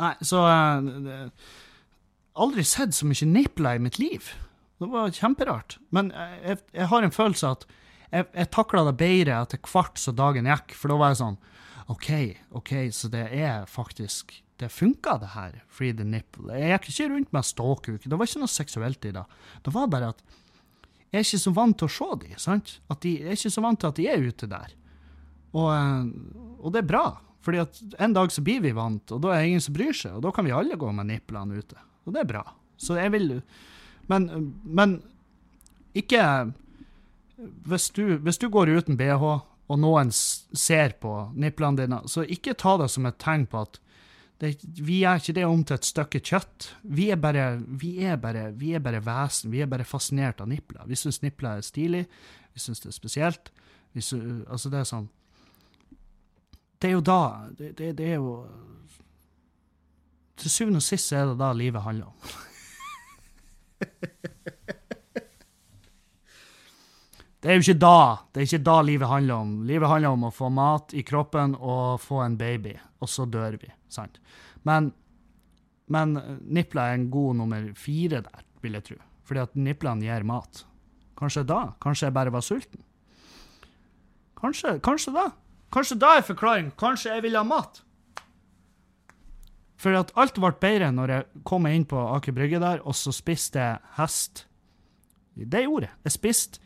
[0.02, 1.28] Nei, så uh,
[2.34, 4.32] Aldri sett så mye nipler i mitt liv.
[4.82, 5.76] Det var kjemperart.
[5.94, 6.10] Men
[6.42, 7.66] jeg, jeg har en følelse at
[8.10, 11.38] jeg, jeg takla det bedre etter hvert så dagen gikk, for da var jeg sånn
[11.92, 12.08] OK,
[12.56, 15.56] OK, så det er faktisk Det funka, det her.
[15.66, 16.54] Free the nipple.
[16.54, 18.04] Jeg gikk ikke rundt med ståkuk.
[18.06, 19.24] Det var ikke noe seksuelt i det.
[19.66, 20.22] Det var bare at
[21.10, 22.70] jeg er ikke så vant til å se dem, sant?
[22.90, 24.76] At de, jeg er ikke så vant til at de er ute der.
[25.54, 26.06] Og, eh,
[26.58, 27.02] og det er bra.
[27.44, 29.96] Fordi at en dag så blir vi vant, og da er det ingen som bryr
[29.96, 30.16] seg.
[30.16, 31.80] Og da kan vi alle gå med niplene ute.
[32.04, 32.44] Og det er bra.
[32.80, 33.42] Så jeg vil
[34.08, 34.98] Men, men
[35.96, 36.52] ikke
[37.64, 39.22] hvis du, hvis du går uten bh,
[39.64, 43.80] og noen ser på niplene dine, så ikke ta det som et tegn på at
[44.42, 46.68] det, vi er ikke det om til et stykke kjøtt.
[46.82, 49.52] Vi er bare, vi er bare, vi er bare vesen.
[49.54, 50.82] Vi er bare fascinert av nipler.
[50.90, 52.02] Vi syns nipler er stilig.
[52.52, 53.52] Vi syns det er spesielt.
[53.94, 55.06] Vi, altså det er sånn
[56.84, 58.44] det er jo da det, det, det, er jo
[60.36, 62.16] Til syvende og sist er det da livet handler om.
[67.40, 69.64] det er jo ikke da det er ikke da livet handler om.
[69.64, 73.56] Livet handler om å få mat i kroppen og få en baby, og så dør
[73.62, 73.72] vi.
[73.88, 74.20] sant?
[74.68, 74.92] Men,
[75.88, 78.98] men nipla er en god nummer fire der, vil jeg tro.
[79.24, 80.68] Fordi at niplene gir mat.
[81.16, 81.72] Kanskje da?
[81.80, 82.84] Kanskje jeg bare var sulten?
[84.36, 85.32] Kanskje, kanskje da?
[85.74, 86.72] Kanskje da er forklaringen.
[86.78, 87.80] Kanskje jeg vil ha mat.
[89.80, 93.12] For at alt ble bedre når jeg kom inn på Aker Brygge der, og så
[93.12, 94.44] spiste jeg hest.
[95.34, 95.96] Det gjorde jeg.
[96.06, 96.62] Jeg spiste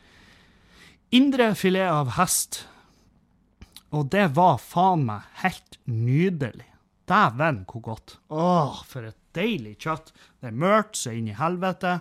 [1.15, 2.63] indre filet av hest.
[3.89, 6.67] Og det var faen meg helt nydelig.
[7.09, 8.19] Dæven, hvor godt.
[8.29, 10.13] Åh, for et deilig kjøtt.
[10.37, 11.97] Det er mørkt så inn i helvete.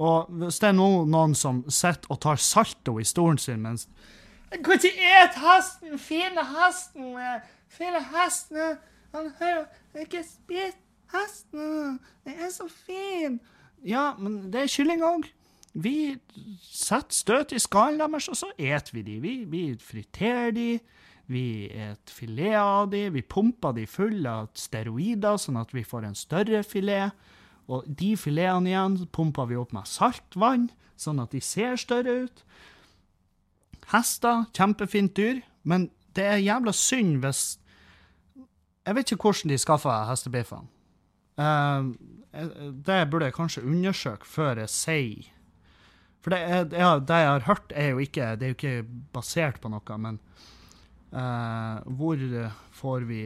[0.00, 3.84] Og hvis det er noen, som sitter og tar salto i stolen sin mens
[4.52, 5.98] jeg til et hesten!
[5.98, 7.14] Fine hesten!
[7.68, 8.78] Fine hesten!
[9.14, 9.66] Han har
[10.00, 10.80] ikke spist
[11.12, 12.00] hesten!
[12.24, 13.40] Den er så fin!
[13.84, 15.28] Ja, men det er kylling òg.
[15.72, 16.18] Vi
[16.68, 19.16] setter støt i skallen deres, og så eter vi de.
[19.22, 20.68] Vi, vi friterer de.
[21.32, 26.08] Vi et filet av de, vi pumper de fulle av steroider, sånn at vi får
[26.08, 27.14] en større filet.
[27.72, 32.44] Og de filetene igjen pumper vi opp med saltvann, sånn at de ser større ut.
[33.92, 37.42] Hester, kjempefint dyr, men det er jævla synd hvis
[38.82, 40.68] Jeg vet ikke hvordan de skaffer hestebiffene.
[41.38, 41.92] Uh,
[42.32, 45.30] det burde jeg kanskje undersøke før jeg sier
[46.20, 49.60] For det, er, det, jeg har hørt, er jo ikke Det er jo ikke basert
[49.62, 50.20] på noe, men
[51.12, 52.20] uh, hvor
[52.76, 53.22] får vi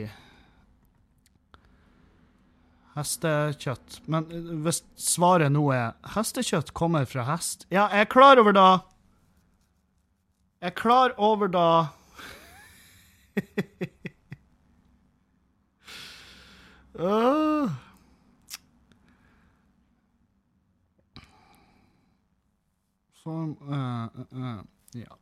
[2.97, 4.01] hestekjøtt?
[4.07, 4.31] Men
[4.65, 8.71] hvis svaret nå er hestekjøtt kommer fra hest Ja, jeg er klar over det.
[10.61, 11.67] Jeg er klar over da
[16.97, 17.69] uh.
[23.27, 24.63] Uh, uh,
[24.95, 25.17] Ja.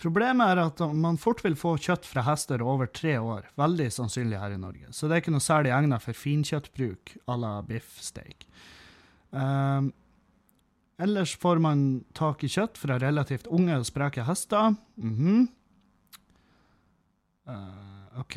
[0.00, 4.40] Problemet er at man fort vil få kjøtt fra hester over tre år, veldig sannsynlig
[4.40, 4.88] her i Norge.
[4.96, 8.46] Så det er ikke noe særlig egnet for finkjøttbruk à la biffsteak.
[9.30, 9.92] Um,
[11.02, 14.74] ellers får man tak i kjøtt fra relativt unge og spreke hester.
[14.96, 15.48] Mm -hmm.
[17.48, 18.36] uh, OK.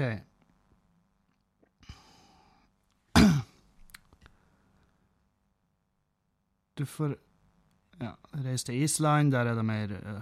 [6.77, 7.15] Du får
[8.01, 10.21] ja, reise til Island, der er det mer uh,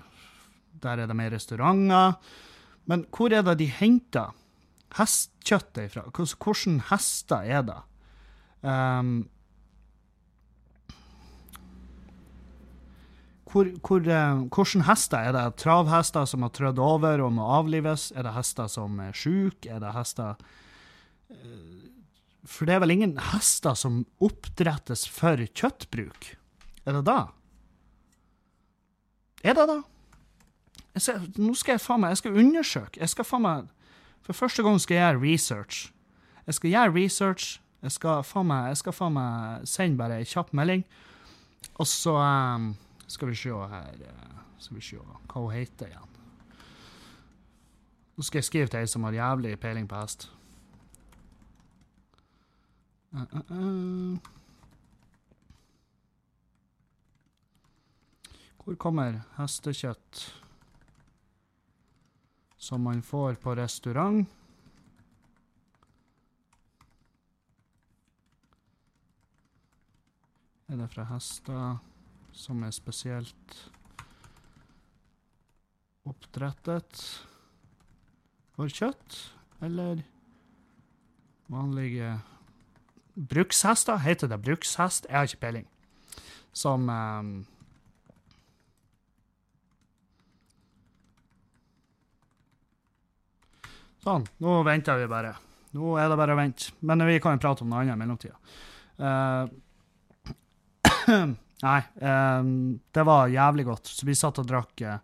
[0.80, 2.18] der er det mer restauranter.
[2.90, 4.34] Men hvor er det de henter
[4.98, 6.08] hestkjøttet ifra?
[6.10, 7.80] Hvilke hester er det?
[8.62, 9.30] Um,
[13.52, 14.08] hvor, hvor,
[14.48, 15.46] hvordan hester er det?
[15.60, 18.10] Travhester som har trødd over og må avlives?
[18.16, 19.70] Er det hester som er syke?
[19.70, 21.38] Er det hester uh,
[22.48, 26.34] For det er vel ingen hester som oppdrettes for kjøttbruk?
[26.86, 27.20] Er det da?
[29.44, 29.82] Er det da?
[31.00, 33.00] Ser, nå skal jeg faen meg, jeg skal undersøke.
[33.00, 33.70] Jeg skal faen meg,
[34.22, 35.92] For første gang skal jeg gjøre research.
[36.46, 37.62] Jeg skal gjøre research.
[37.82, 40.84] Jeg skal faen meg, jeg skal faen meg sende bare ei kjapp melding.
[41.82, 42.74] Og så um,
[43.12, 46.20] skal vi se her uh, Skal vi se hva hun heter igjen.
[48.16, 50.30] Nå skal jeg skrive til ei som har jævlig peiling på hest.
[53.12, 54.20] Uh, uh.
[58.62, 60.42] Hvor kommer hestekjøtt?
[62.62, 64.28] som man får på restaurant.
[70.68, 71.80] Er det fra hester
[72.34, 73.58] som er spesielt
[76.08, 77.04] oppdrettet
[78.56, 79.18] for kjøtt,
[79.62, 80.02] eller
[81.52, 82.16] vanlige
[83.16, 84.02] brukshester?
[84.02, 85.08] Heter det brukshest?
[85.10, 85.68] Jeg har ikke peiling.
[86.52, 87.34] Som um,
[94.02, 94.24] Sånn.
[94.42, 95.36] Nå venter vi bare.
[95.78, 96.72] Nå er det bare å vente.
[96.82, 98.34] Men vi kan jo prate om noe annet i mellomtida.
[98.98, 99.46] Uh,
[101.66, 102.52] nei, um,
[102.94, 103.92] det var jævlig godt.
[103.92, 105.00] Så vi satt og drakk uh,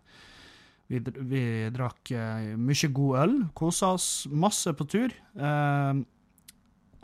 [0.88, 1.00] vi,
[1.30, 1.42] vi,
[1.74, 3.34] drakk uh, mye god øl.
[3.56, 5.14] Kosa oss masse på tur.
[5.34, 6.06] Um,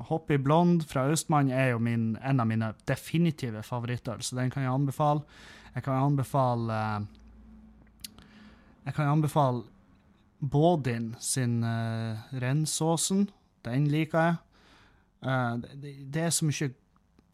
[0.09, 4.65] Hoppy Blond fra Østmann er jo min, en av mine definitive favoritter, så den kan
[4.65, 5.23] jeg anbefale.
[5.75, 6.81] Jeg kan anbefale
[8.85, 9.63] Jeg kan anbefale
[10.41, 13.31] Bådin sin uh, Rennsåsen.
[13.65, 14.35] Den liker jeg.
[15.25, 16.69] Uh, det, det, er så mye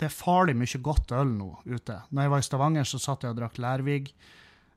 [0.00, 1.98] Det er farlig mye godt øl nå ute.
[2.08, 4.14] Når jeg var i Stavanger, så satt jeg og drakk Lærvig.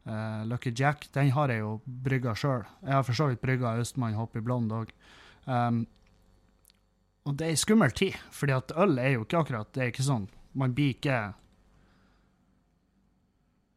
[0.03, 1.07] Uh, Lucky Jack.
[1.15, 2.65] Den har jeg jo brygga sjøl.
[2.84, 4.91] Jeg har for så vidt brygga Østmann Hoppy Blond òg.
[5.47, 5.86] Um,
[7.24, 9.89] og det er ei skummel tid, fordi at øl er jo ikke akkurat Det er
[9.91, 10.24] ikke sånn
[10.55, 11.17] Man blir ikke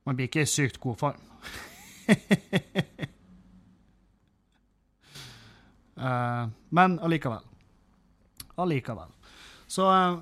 [0.07, 1.23] Man blir ikke i sykt god form.
[5.99, 6.47] Uh,
[6.79, 7.43] men allikevel.
[8.63, 9.11] Allikevel.
[9.67, 10.21] Så uh,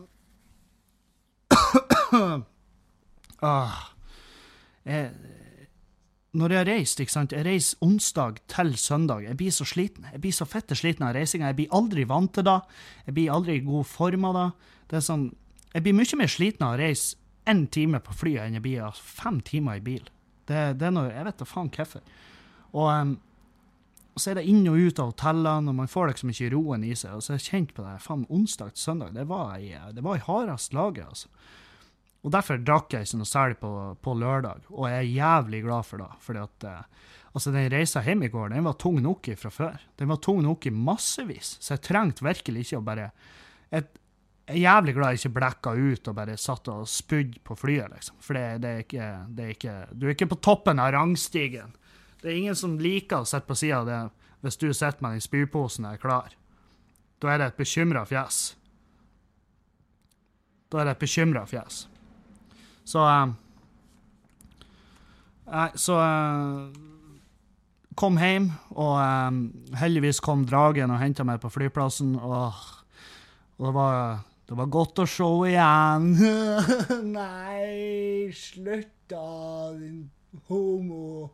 [2.15, 3.75] uh,
[4.89, 5.11] jeg,
[6.35, 9.25] Når jeg har reist, ikke sant Jeg reiser onsdag til søndag.
[9.27, 10.07] Jeg blir så sliten.
[10.13, 11.53] Jeg blir så fette sliten av reisinga.
[11.53, 12.61] Jeg blir aldri vant til det.
[13.07, 14.49] Jeg blir aldri i god form av det.
[14.91, 15.29] Det er sånn
[15.75, 17.17] Jeg blir mye mer sliten av å reise
[17.51, 20.05] én time på flyet enn jeg blir av fem timer i bil.
[20.49, 22.05] Det, det er noe Jeg vet da faen hvorfor.
[22.75, 23.17] Og um,
[24.17, 26.95] så er det inn og ut av hotellene, og man får liksom ikke roen i
[26.95, 27.17] seg.
[27.17, 30.05] Og så har jeg kjent på det faen, onsdag til søndag, det var i, det
[30.05, 30.25] var i
[30.75, 31.29] laget, altså.
[32.25, 33.71] Og derfor drakk jeg ikke noe særlig på,
[34.01, 36.09] på, lørdag, og jeg er jævlig glad for det.
[36.25, 39.85] fordi at eh, altså den reisa hjem i går, den var tung nok fra før.
[40.01, 43.11] Den var tung nok i massevis, så jeg trengte virkelig ikke å bare
[43.75, 43.85] Jeg
[44.47, 48.17] er jævlig glad jeg ikke blekka ut og bare satt og spydde på flyet, liksom.
[48.21, 51.77] For det, det, er ikke, det er ikke Du er ikke på toppen av rangstigen.
[52.21, 54.03] Det er ingen som liker å sitte på sida av det
[54.45, 56.37] hvis du sitter med den spyposen og er klar.
[57.21, 58.55] Da er det et bekymra fjes.
[60.69, 61.87] Da er det et bekymra fjes.
[62.85, 63.33] Så uh,
[65.45, 66.69] Nei, så uh,
[67.95, 69.43] Kom hjem, og um,
[69.79, 72.17] heldigvis kom dragen og henta meg på flyplassen.
[72.19, 72.57] Og,
[73.61, 74.01] og det, var,
[74.51, 76.09] det var godt å se igjen.
[77.21, 80.11] Nei, slutt da, din
[80.49, 81.31] homo.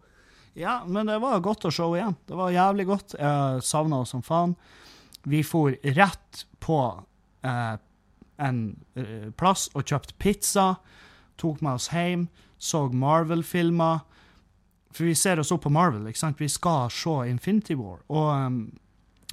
[0.53, 2.16] Ja, men det var godt å se igjen.
[2.28, 3.14] Det var jævlig godt.
[3.16, 4.57] Jeg savna henne som faen.
[5.28, 6.80] Vi for rett på
[7.44, 7.76] eh,
[8.40, 8.61] en
[8.96, 10.74] eh, plass og kjøpte pizza.
[11.41, 12.28] Tok med oss hjem,
[12.61, 14.05] så Marvel-filmer.
[14.91, 16.09] For vi ser oss opp på Marvel.
[16.11, 16.41] ikke sant?
[16.41, 18.01] Vi skal se Infinity War.
[18.11, 18.62] Og um,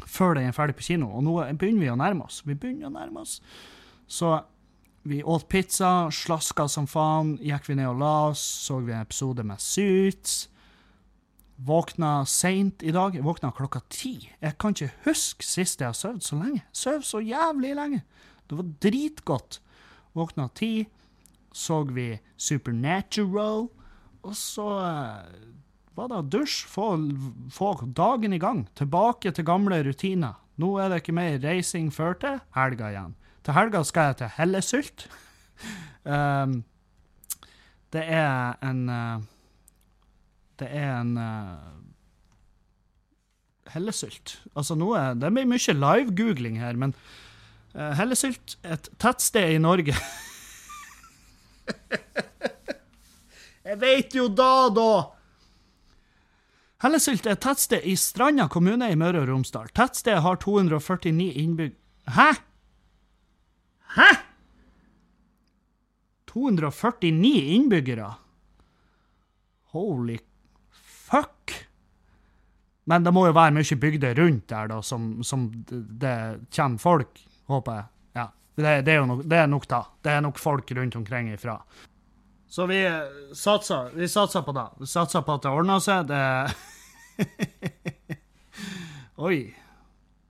[0.05, 1.09] før den er ferdig på kino.
[1.17, 2.43] Og nå begynner vi å nærme oss.
[2.45, 3.39] Vi begynner å nærme oss.
[4.07, 4.37] Så
[5.07, 7.37] vi åt pizza, slaska som faen.
[7.41, 10.45] Gikk vi ned og la oss, så vi en episode med Suits.
[11.57, 13.15] Våkna seint i dag.
[13.15, 14.29] Jeg våkna klokka ti.
[14.43, 16.61] Jeg kan ikke huske sist jeg har sovet så lenge.
[16.75, 18.03] Sov så jævlig lenge.
[18.47, 19.59] Det var dritgodt.
[20.13, 20.85] Våkna ti.
[21.57, 23.67] Så vi Supernatural.
[24.27, 25.37] Og så eh,
[25.97, 26.89] var det å dusje, få,
[27.53, 28.65] få dagen i gang.
[28.77, 30.37] Tilbake til gamle rutiner.
[30.61, 33.15] Nå er det ikke mer reising før til helga igjen.
[33.45, 35.07] Til helga skal jeg til Hellesylt.
[36.17, 36.59] um,
[37.95, 39.21] det er en uh,
[40.59, 41.73] Det er en uh,
[43.73, 44.39] Hellesylt.
[44.55, 46.93] Altså, nå er, det blir mye live-googling her, men
[47.75, 49.95] uh, Hellesylt, et tettsted i Norge
[53.67, 54.91] Jeg veit jo da, da!
[56.83, 59.71] Hellesylt er et tettsted i Stranda kommune i Møre og Romsdal.
[59.75, 61.73] Tettstedet har 249 innbygg...
[62.13, 62.29] Hæ?!
[63.97, 64.11] Hæ?!
[66.29, 68.11] 249 innbyggere?
[69.73, 70.19] Holy
[70.71, 71.57] fuck!
[72.87, 76.15] Men det må jo være mye bygder rundt der, da, som, som det
[76.55, 77.19] kommer folk,
[77.51, 77.91] håper jeg.
[78.57, 79.83] Det, det, er nok, det er nok da.
[80.01, 81.59] Det er nok folk rundt omkring ifra.
[82.49, 82.79] Så vi
[83.37, 84.65] satser, vi satser på det.
[84.79, 86.09] Vi satser på at det ordner seg.
[86.09, 86.21] Det
[89.27, 89.37] Oi.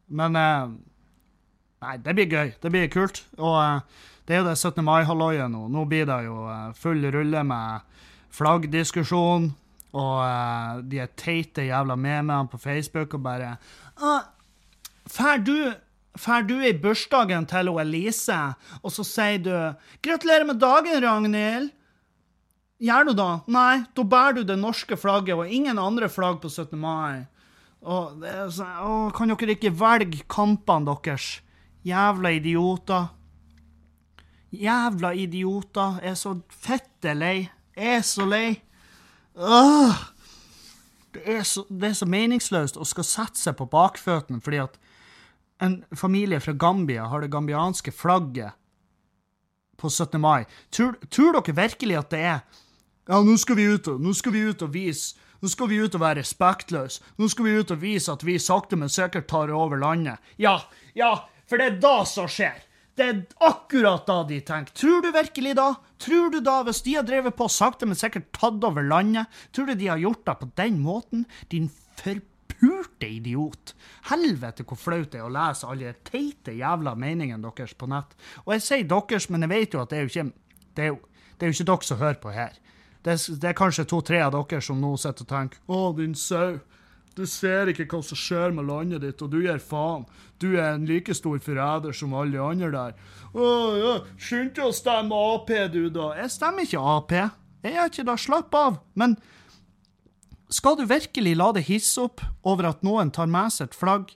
[0.07, 0.67] Men eh,
[1.78, 2.51] Nei, det blir gøy.
[2.59, 3.21] Det blir kult.
[3.38, 4.84] Og eh, det er jo det 17.
[4.84, 5.67] mai-halvøyet nå.
[5.71, 8.03] Nå blir det jo eh, full rulle med
[8.36, 9.47] flaggdiskusjon.
[9.97, 13.53] Og de er teite jævla memene på Facebook og bare
[15.07, 15.71] Fær du
[16.18, 18.38] Fær du i bursdagen til Elise,
[18.82, 19.53] og så sier du
[20.01, 21.74] 'Gratulerer med dagen, Ragnhild'?
[22.78, 23.30] Gjør du da?
[23.49, 26.78] Nei, da bærer du det norske flagget og ingen andre flagg på 17.
[26.78, 27.26] mai.
[27.82, 31.39] Og å, kan dere ikke velge kampene deres?
[31.88, 33.07] Jævla idioter.
[34.53, 35.97] Jævla idioter.
[36.03, 37.49] Jeg er så fette lei.
[37.78, 38.61] Jeg er så lei.
[39.38, 40.05] Åh!
[41.18, 44.76] Det er, så, det er så meningsløst å skal sette seg på bakføttene fordi at
[45.64, 48.53] en familie fra Gambia har det gambianske flagget
[49.78, 50.22] på 17.
[50.22, 50.45] mai.
[50.70, 52.39] Tror, tror dere virkelig at det er
[53.08, 55.78] ja, nå skal vi ut og, nå skal vi ut og vise Nå skal vi
[55.78, 57.03] ut og være respektløse.
[57.22, 60.18] Nå skal vi ut og vise at vi sakte, men sikkert tar over landet.
[60.41, 60.55] Ja,
[60.97, 61.12] ja,
[61.45, 62.64] for det er da som skjer.
[62.97, 64.74] Det er akkurat da de tenker.
[64.74, 65.68] Tror du virkelig da?
[66.01, 69.70] Tror du da, hvis de har drevet på sakte, men sikkert tatt over landet, tror
[69.70, 71.28] du de har gjort det på den måten?
[71.53, 71.70] Din
[72.58, 73.76] forpurte idiot.
[74.10, 78.16] Helvete hvor flaut det er å lese alle de teite jævla meningene deres på nett.
[78.45, 80.32] Og jeg sier deres, men jeg vet jo at det er jo ikke
[80.78, 80.97] det er jo,
[81.38, 82.58] det er jo ikke dere som hører på her.
[83.03, 86.16] Det er, det er kanskje to-tre av dere som nå sitter og tenker Å, din
[86.18, 86.60] sau.
[87.18, 90.03] Du ser ikke hva som skjer med landet ditt, og du gir faen.
[90.38, 92.99] Du er en like stor forræder som alle de andre der.
[93.34, 96.12] Å ja, skynd deg å stemme Ap, du, da.
[96.20, 97.16] Jeg stemmer ikke Ap.
[97.66, 98.18] Jeg gjør ikke det.
[98.22, 98.78] Slapp av.
[98.93, 99.18] Men
[100.53, 104.13] skal du virkelig la det hisse opp over at noen tar med seg et flagg,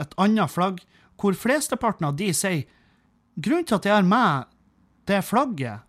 [0.00, 0.80] et annet flagg,
[1.20, 2.64] hvor flesteparten av de sier
[3.34, 4.50] Grunnen til at jeg har med
[5.10, 5.82] det flagget,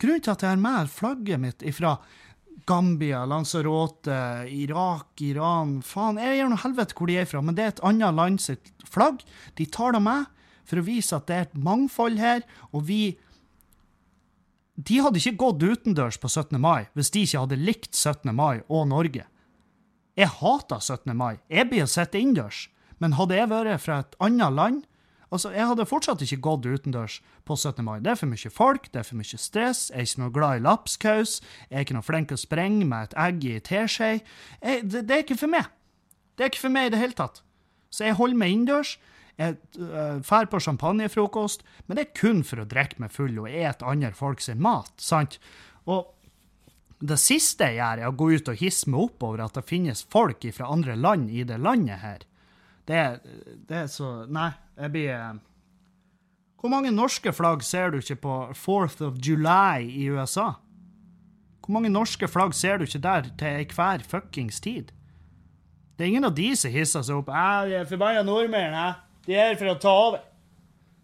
[0.00, 1.98] Grunnen til at jeg har med flagget mitt ifra
[2.66, 4.16] Gambia, Lanzarote,
[4.48, 7.84] Irak, Iran Faen, jeg gjør noe helvete hvor de er fra, men det er et
[7.84, 9.20] annet land sitt flagg.
[9.58, 10.26] De tar det med
[10.64, 13.02] for å vise at det er et mangfold her, og vi
[14.74, 16.58] De hadde ikke gått utendørs på 17.
[16.60, 18.32] mai hvis de ikke hadde likt 17.
[18.34, 19.26] mai og Norge.
[20.18, 21.14] Jeg hater 17.
[21.16, 21.38] mai.
[21.50, 22.68] Jeg blir å sitte innendørs.
[23.02, 24.82] Men hadde jeg vært fra et annet land,
[25.34, 27.82] Altså, Jeg hadde fortsatt ikke gått utendørs på 17.
[27.84, 27.98] mai.
[27.98, 30.60] Det er for mye folk, det er for mye stress, jeg er ikke noe glad
[30.60, 34.10] i lapskaus, jeg er ikke noe flink til å sprenge med et egg i teskje.
[34.62, 35.66] Det, det, er ikke for meg.
[36.38, 37.42] Det er ikke for meg i det hele tatt.
[37.90, 38.94] Så jeg holder meg innendørs.
[39.40, 43.86] Jeg drar på champagnefrokost, men det er kun for å drikke meg full og ete
[43.86, 44.92] andre folk sin mat.
[45.02, 45.40] sant?
[45.90, 46.12] Og
[47.04, 49.66] det siste jeg gjør, er å gå ut og hisse meg opp over at det
[49.66, 52.22] finnes folk fra andre land i det landet her.
[52.86, 53.00] Det,
[53.68, 55.36] det er så Nei, jeg blir eh,
[56.60, 60.50] Hvor mange norske flagg ser du ikke på 4th of July i USA?
[61.64, 64.92] Hvor mange norske flagg ser du ikke der til enhver fuckings tid?
[65.96, 67.30] Det er ingen av de som hisser seg opp.
[67.32, 69.03] Jeg er forbanna nordmenn, jeg.
[69.24, 70.24] De er for å ta over.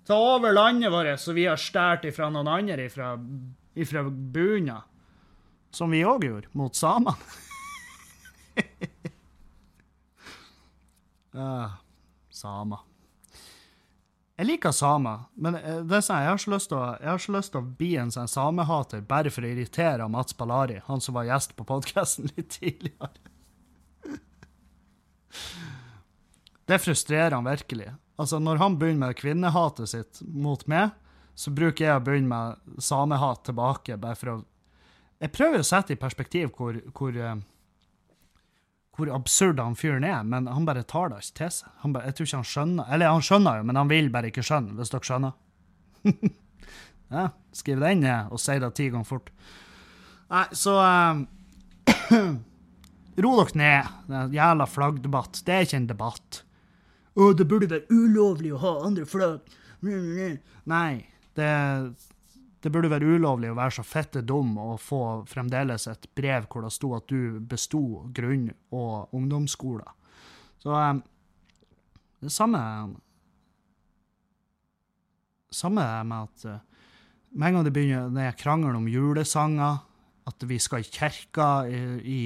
[0.07, 3.14] Ta over landet vårt, som vi har stjålet fra noen andre ifra,
[3.79, 4.83] ifra bunnen.
[5.71, 7.14] Som vi òg gjorde, mot samene.
[11.37, 11.77] uh,
[12.43, 12.81] samer.
[14.41, 16.39] Jeg liker samer, men eh, det er sånn, jeg har
[17.21, 21.03] ikke lyst til å bli en sånn samehater bare for å irritere Mats Ballari, han
[21.05, 23.12] som var gjest på podkasten litt tidligere.
[26.71, 27.93] Det frustrerer han virkelig.
[28.21, 30.93] Altså, når han begynner med kvinnehatet sitt mot meg,
[31.41, 34.41] så bruker jeg å begynne med samehat tilbake, bare for å
[35.21, 37.41] Jeg prøver å sette i perspektiv hvor, hvor, eh,
[38.97, 41.75] hvor absurd han fyren er, men han bare tar det ikke til seg.
[41.85, 42.87] Bare, jeg tror ikke han skjønner.
[42.89, 45.35] Eller han skjønner jo, men han vil bare ikke skjønne, hvis dere skjønner.
[47.18, 49.29] ja, skriv den ned og si det ti ganger fort.
[50.33, 51.27] Nei, så um,
[53.21, 53.93] Ro dere ned.
[54.09, 55.43] Det er en jævla flaggdebatt.
[55.45, 56.43] Det er ikke en debatt.
[57.15, 59.47] Å, det burde være ulovlig å ha andre flagg.
[60.71, 60.93] Nei,
[61.39, 61.51] det,
[62.63, 66.67] det burde være ulovlig å være så fette dum og få fremdeles et brev hvor
[66.67, 67.83] det sto at du besto
[68.15, 69.89] grunn- og ungdomsskolen.
[70.61, 71.05] Så um,
[72.21, 72.65] det samme
[75.51, 76.59] Samme med at uh,
[77.35, 79.81] med en gang det begynner den krangelen om julesanger,
[80.31, 82.21] at vi skal i kirka i, i,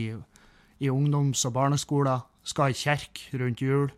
[0.84, 3.88] i ungdoms- og barneskoler, skal i kirke rundt jul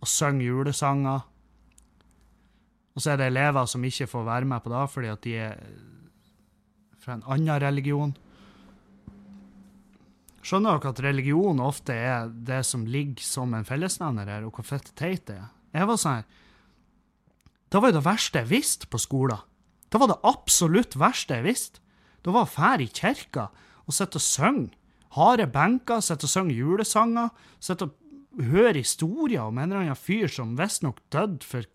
[0.00, 1.26] og synger julesanger.
[2.96, 5.36] Og så er det elever som ikke får være med på det fordi at de
[5.46, 5.62] er
[7.00, 8.12] fra en annen religion.
[10.40, 14.66] Skjønner dere at religion ofte er det som ligger som en fellesnevner her, og hvor
[14.72, 15.48] fett teit det er?
[15.76, 16.24] Jeg var sånn her
[17.70, 19.44] Det var jo det verste jeg visste på skolen.
[19.90, 21.82] Det var det absolutt verste jeg visste.
[22.24, 23.46] Det var å fære i kirka
[23.86, 24.72] og sitte og synge.
[25.14, 27.30] Harde benker, sitte og synge julesanger.
[27.62, 27.94] Sitte og
[28.48, 31.68] høre historier om en eller annen fyr som visstnok døde for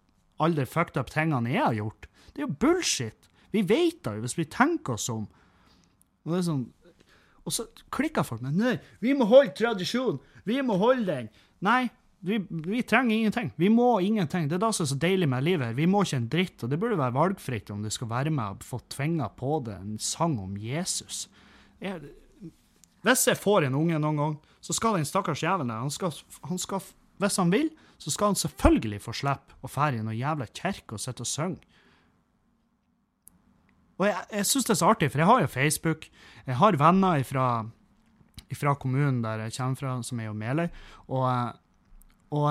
[0.44, 2.08] alle de fucked up tingene jeg har gjort.
[2.34, 3.30] Det er jo bullshit.
[3.56, 5.28] Vi vet det jo, hvis vi tenker oss om.
[6.26, 6.66] Og, det er sånn,
[7.46, 10.20] og så klikker folk med Nei, vi må holde tradisjonen!
[10.46, 11.30] Vi må holde den!
[11.66, 11.86] Nei,
[12.26, 13.52] vi, vi, trenger ingenting.
[13.56, 14.50] Vi må ingenting.
[14.50, 15.68] Det er det som er så deilig med livet.
[15.70, 15.78] her.
[15.78, 18.58] Vi må ikke en dritt, og det burde være valgfritt om du skal være med
[18.58, 21.28] og få tvinga på det en sang om Jesus.
[21.84, 22.02] Jeg,
[23.06, 24.36] hvis jeg får en unge noen gang,
[24.66, 26.14] så skal den stakkars jævelen der, han skal,
[26.50, 26.82] han skal,
[27.22, 27.70] hvis han vil,
[28.02, 31.30] så skal han selvfølgelig få slippe å fære i noen jævla kirke og sitte og
[31.30, 31.62] synge.
[33.96, 36.08] Og jeg, jeg syns det er så artig, for jeg har jo Facebook.
[36.44, 37.46] Jeg har venner fra,
[38.52, 40.66] ifra kommunen der jeg kommer fra, som er jo Meløy.
[41.16, 41.62] Og,
[42.36, 42.50] og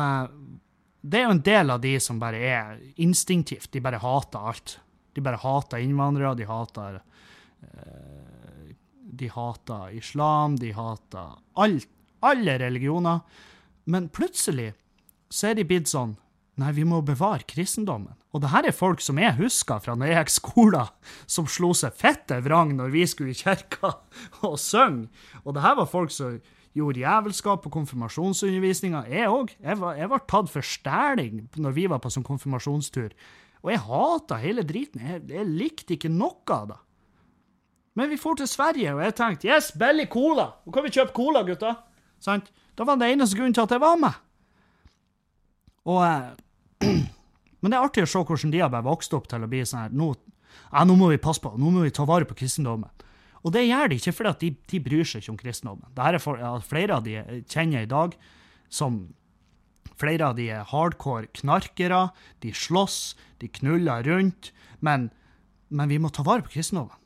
[1.05, 3.69] det er jo en del av de som bare er instinktivt.
[3.75, 4.79] De bare hater alt.
[5.15, 7.03] De bare hater innvandrere, de hater
[9.15, 11.89] De hater islam, de hater alt,
[12.25, 13.23] alle religioner.
[13.85, 14.73] Men plutselig
[15.33, 16.17] så er de blitt sånn
[16.55, 18.15] Nei, vi må bevare kristendommen.
[18.31, 20.93] Og det her er folk som jeg husker fra når jeg gikk skolen,
[21.27, 23.91] som slo seg fette vrang når vi skulle i kirka
[24.47, 25.09] og synge.
[25.43, 26.37] Og det her var folk som
[26.75, 29.05] gjorde jævelskap på konfirmasjonsundervisninga.
[29.11, 29.55] Jeg òg.
[29.62, 33.15] Jeg, var tatt for stæling når vi var på sånn konfirmasjonstur.
[33.65, 35.03] Og jeg hata hele driten.
[35.03, 36.81] Jeg, jeg likte ikke noe av det.
[37.95, 40.49] Men vi for til Sverige, og jeg tenkte yes, billig cola!
[40.67, 41.77] Nå kan vi kjøpe cola, gutta!
[42.23, 42.51] Sant?
[42.75, 44.23] Da var det eneste grunnen til at jeg var med.
[45.85, 46.01] Og
[47.65, 49.63] Men det er artig å se hvordan de har bare vokst opp til å bli
[49.65, 50.11] sånn her nå,
[50.69, 52.91] ja, nå må vi passe på, nå må vi ta vare på kristendommen.
[53.45, 55.87] Og det gjør de ikke fordi at de, de bryr seg ikke om kristendommen.
[55.97, 58.17] Det er for, ja, flere av de jeg kjenner i dag
[58.73, 59.05] som
[59.95, 62.09] Flere av de er hardcore knarkere,
[62.43, 64.49] de slåss, de knuller rundt,
[64.83, 65.05] men,
[65.71, 66.99] men vi må ta vare på kristendommen.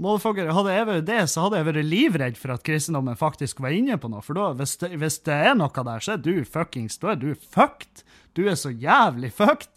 [0.00, 3.74] Motherfucker, hadde jeg vært det, så hadde jeg vært livredd for at kristendommen faktisk var
[3.76, 4.22] inne på noe.
[4.24, 7.20] For da, hvis det, hvis det er noe der, så er du fuckings Da er
[7.20, 8.04] du fucked.
[8.34, 9.70] Du er så jævlig fucked.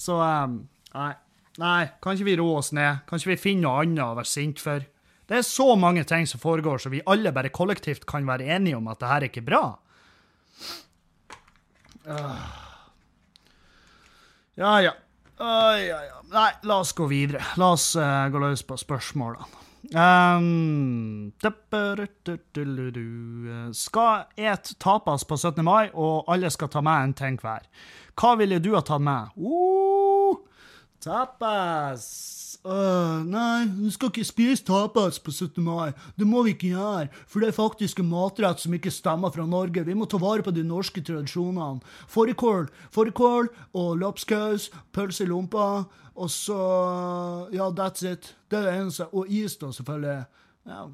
[0.00, 0.64] Så um,
[0.96, 1.12] nei.
[1.62, 3.04] Nei, kan ikke vi roe oss ned?
[3.06, 4.82] Kan ikke vi finne noe annet å være sint for?
[5.30, 8.80] Det er så mange ting som foregår, så vi alle bare kollektivt kan være enige
[8.80, 9.62] om at det her er ikke bra.
[12.04, 12.42] Uh.
[14.58, 14.92] Ja, ja.
[15.40, 16.06] Uh, oi, oi.
[16.30, 17.42] Nei, la oss gå videre.
[17.58, 19.62] La oss uh, gå løs på spørsmålene.
[19.92, 21.32] Um,
[23.76, 25.64] skal et tapas på 17.
[25.64, 27.66] mai, og alle skal ta med en ting hver.
[28.16, 29.34] Hva ville du ha tatt med?
[29.36, 30.40] Uh,
[31.04, 32.43] tapas!
[32.62, 35.58] Uh, nei, du skal ikke spise tapas på 17.
[35.64, 35.92] mai.
[36.18, 39.46] Det må vi ikke gjøre, for det er faktisk en matrett som ikke stemmer fra
[39.48, 39.84] Norge.
[39.84, 41.82] Vi må ta vare på de norske tradisjonene.
[42.12, 43.50] Fårikål, fårikål
[43.80, 45.84] og lapskaus, pølse i lompa.
[46.14, 46.60] Og så
[47.52, 48.34] Ja, that's it.
[48.48, 49.08] Det er det eneste.
[49.12, 50.24] Og is, da, selvfølgelig.
[50.66, 50.86] Ja.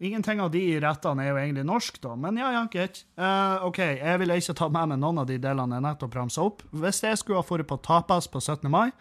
[0.00, 3.00] Ingenting av de rettene er jo egentlig norsk, da, men ja, ja, greit.
[3.18, 6.44] Uh, OK, jeg ville ikke ta med meg noen av de delene jeg nettopp ramsa
[6.46, 6.62] opp.
[6.70, 8.70] Hvis jeg skulle ha dratt på tapas på 17.
[8.70, 8.92] mai,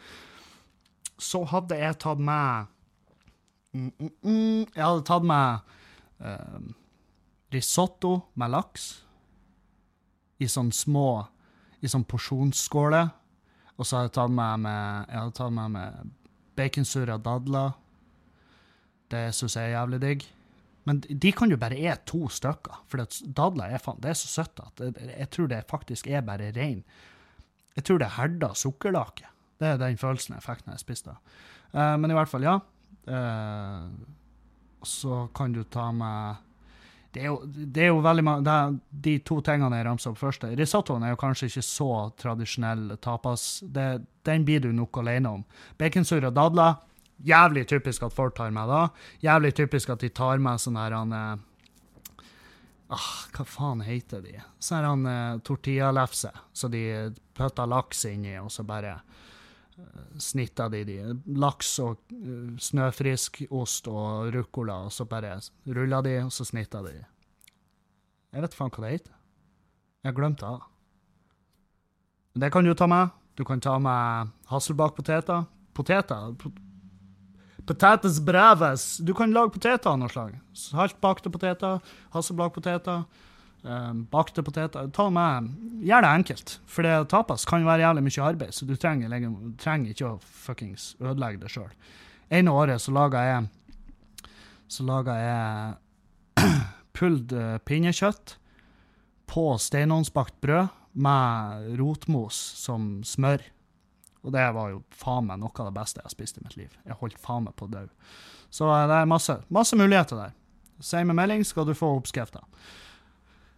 [1.17, 2.67] så hadde jeg tatt med
[3.73, 5.73] mm, mm, mm, Jeg hadde tatt med
[6.21, 6.59] uh,
[7.53, 8.87] risotto med laks
[10.37, 11.09] i sånn små
[11.81, 13.09] I sånn porsjonsskåler.
[13.77, 16.15] Og så hadde jeg tatt med med, jeg hadde tatt med med
[16.57, 17.75] baconsurra dadler.
[19.13, 20.25] Det syns jeg er jævlig digg.
[20.87, 23.03] Men de kan jo bare e to stykker, for
[23.35, 26.53] dadler er, fan, det er så søtt at jeg, jeg tror det faktisk er bare
[26.55, 26.79] rein
[27.75, 29.27] Jeg tror det er herda sukkerlake.
[29.57, 31.15] Det er den følelsen jeg fikk når jeg spiste.
[31.73, 32.59] Uh, men i hvert fall, ja.
[33.07, 33.87] Uh,
[34.85, 36.43] så kan du ta med
[37.17, 38.57] det er, jo, det er jo, veldig mange
[38.91, 41.89] De to tingene jeg ramsa opp først Risottoen er jo kanskje ikke så
[42.19, 43.63] tradisjonell tapas.
[43.63, 43.87] Det,
[44.27, 45.45] den blir du nok alene om.
[45.79, 46.75] Baconsurr og dadler,
[47.25, 48.81] jævlig typisk at folk tar med da.
[49.23, 52.21] Jævlig typisk at de tar med sånn her han eh,
[52.93, 54.37] ah, Hva faen heter de?
[54.59, 56.83] Sånn her han tortillalefse som Så de
[57.37, 58.99] putter laks inni, og så bare
[60.21, 60.97] snitter de de.
[61.37, 66.87] Laks og uh, snøfrisk ost og ruccola, og så bare ruller de, og så snitter
[66.87, 66.95] de.
[68.33, 69.13] Jeg vet faen hva det heter.
[70.03, 70.55] Jeg har glemt det.
[72.37, 73.13] Det kan du ta med.
[73.37, 75.45] Du kan ta med hasselbakpoteter.
[75.77, 76.33] Poteter
[77.67, 78.97] Potetes breves.
[78.97, 80.37] Du kan lage poteter av noe slag.
[80.55, 81.81] Saltbakte poteter,
[82.13, 83.03] hasselbakpoteter.
[83.65, 84.87] Um, bakte poteter.
[84.93, 85.49] Ta med,
[85.83, 89.11] Gjør det enkelt, for det tapas kan være jævlig mye arbeid, så du trenger,
[89.59, 91.73] trenger ikke å fuckings ødelegge det sjøl.
[92.29, 93.47] Ene året så laga jeg
[94.67, 96.43] så laga jeg
[96.97, 98.35] pulled uh, pinnekjøtt
[99.31, 103.43] på steinovnsbakt brød med rotmos som smør.
[104.25, 106.57] Og det var jo faen meg noe av det beste jeg har spist i mitt
[106.59, 106.73] liv.
[106.83, 107.85] Jeg holdt faen meg på å dø.
[108.51, 110.35] Så uh, det er masse, masse muligheter der.
[110.83, 112.43] Si meg melding, skal du få oppskrifta.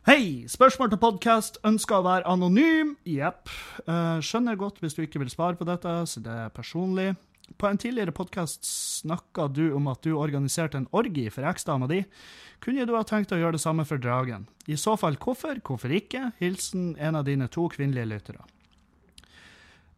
[0.10, 0.48] Hei!
[0.50, 1.60] Spørsmål til podkast.
[1.70, 2.96] Ønsker å være anonym?
[3.06, 3.46] Jepp.
[3.86, 7.14] Uh, skjønner godt hvis du ikke vil svare på dette, så det er personlig.
[7.62, 12.10] På en tidligere podkast snakka du om at du organiserte en orgi for eksdama di.
[12.58, 14.50] Kunne du ha tenkt å gjøre det samme for Dragen?
[14.66, 15.62] I så fall hvorfor?
[15.62, 16.34] Hvorfor ikke?
[16.42, 18.42] Hilsen en av dine to kvinnelige lyttere.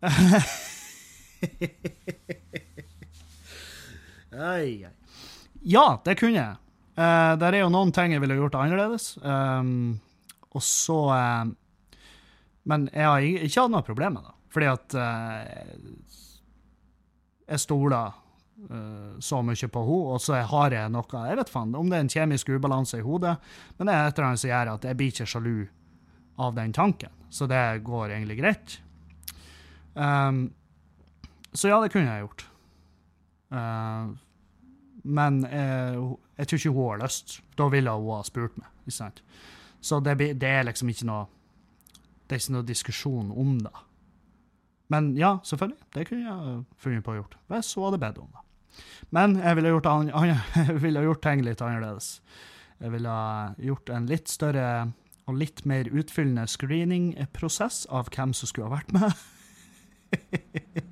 [5.77, 6.59] ja, det kunne jeg.
[6.91, 9.13] Uh, der er jo noen ting jeg ville gjort annerledes.
[9.23, 9.99] Um,
[10.51, 11.51] og så uh,
[12.67, 14.35] Men jeg har ikke hatt noe problem med det.
[14.51, 15.93] Fordi at uh,
[17.51, 18.17] jeg stoler
[19.17, 22.03] så mye på henne, og så har jeg noe Jeg vet faen om det er
[22.03, 23.31] en kjemisk ubalanse i hodet,
[23.79, 25.55] men det er et eller annet som gjør at jeg blir ikke sjalu
[26.45, 27.09] av den tanken.
[27.33, 28.75] Så det går egentlig greit.
[29.95, 30.51] Um,
[31.57, 32.45] så ja, det kunne jeg gjort.
[33.49, 34.13] Uh,
[35.03, 35.97] men eh,
[36.37, 37.39] jeg tror ikke hun har lyst.
[37.57, 38.69] Da ville hun ha spurt meg.
[38.85, 39.23] ikke sant?
[39.81, 41.23] Så det, det, er liksom ikke noe
[42.27, 43.73] Det er ikke noe diskusjon om det.
[44.93, 45.81] Men ja, selvfølgelig.
[45.95, 47.37] Det kunne jeg funnet på å gjort.
[47.51, 48.45] Hvis hun hadde bedt om det.
[49.11, 50.11] Men jeg ville gjort, an,
[50.67, 52.13] jeg ville gjort ting litt annerledes.
[52.81, 53.17] Jeg ville
[53.61, 54.69] gjort en litt større
[55.29, 59.11] og litt mer utfyllende screeningprosess av hvem som skulle ha vært med.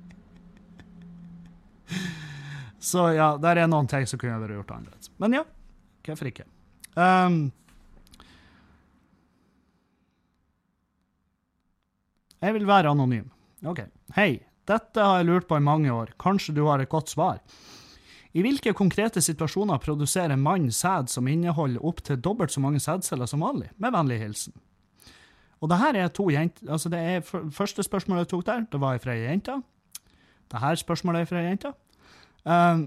[2.80, 5.10] Så ja, der er noen ting som kunne vært gjort annerledes.
[5.20, 5.42] Men ja,
[6.06, 6.46] hvorfor ikke?
[6.96, 7.50] Um,
[12.40, 13.28] jeg vil være anonym.
[13.68, 13.84] OK.
[14.16, 14.30] Hei,
[14.68, 16.14] dette har jeg lurt på i mange år.
[16.20, 17.42] Kanskje du har et godt svar?
[18.32, 23.42] I hvilke konkrete situasjoner produserer mann sæd som inneholder opptil dobbelt så mange sædceller som
[23.42, 23.72] vanlig?
[23.76, 24.54] Med vennlig hilsen.
[25.60, 27.00] Og det her er to jenter altså det
[27.52, 29.60] Første spørsmålet jeg tok der, det var fra ei jente.
[30.52, 31.72] her spørsmålet er fra ei jente.
[32.44, 32.86] Um,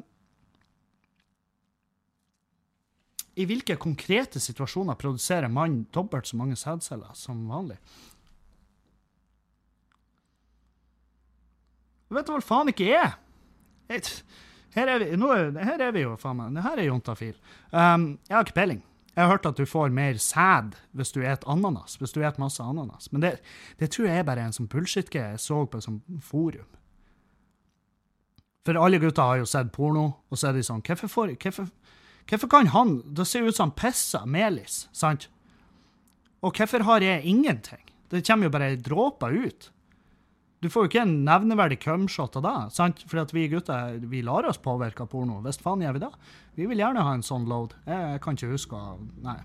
[3.33, 7.79] I hvilke konkrete situasjoner produserer mannen dobbelt så mange sædceller som vanlig?
[12.09, 13.13] Du vet hva faen ikke jeg!
[14.73, 16.59] Her er vi, nå, her er vi jo, faen meg.
[16.65, 17.33] Her er jontafil.
[17.69, 18.83] Um, jeg har ikke peiling.
[19.13, 21.97] Jeg har hørt at du får mer sæd hvis du spiser ananas.
[22.01, 23.11] Hvis du et masse ananas.
[23.13, 23.33] Men det,
[23.77, 26.69] det tror jeg er bare en sånn bullshit-greie jeg så på et sånt forum.
[28.63, 31.67] For alle gutter har jo sett porno, og så er de sånn Hvorfor, hvorfor,
[32.29, 35.27] hvorfor kan han Det ser ut som han pisser melis, sant?
[36.43, 37.83] Og hvorfor har jeg ingenting?
[38.11, 39.69] Det kommer jo bare dråper ut.
[40.63, 43.01] Du får jo ikke en nevneverdig cumshot av det, sant?
[43.11, 45.41] For vi gutter vi lar oss påvirke av porno.
[45.43, 46.11] Visst faen gjør vi det?
[46.59, 47.75] Vi vil gjerne ha en sånn load.
[47.87, 48.79] Jeg, kan ikke huske
[49.23, 49.39] Nei.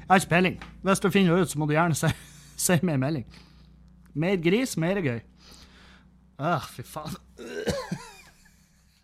[0.00, 0.58] Jeg har ikke peiling.
[0.82, 2.10] Hvis du finner det ut, så må du gjerne si,
[2.66, 3.40] si meg en melding.
[4.18, 5.20] Mer gris, mer gøy.
[6.38, 7.18] Åh, fy faen.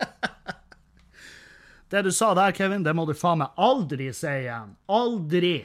[1.94, 4.72] Det du sa der, Kevin, det må du faen meg aldri si igjen.
[4.90, 5.60] Aldri.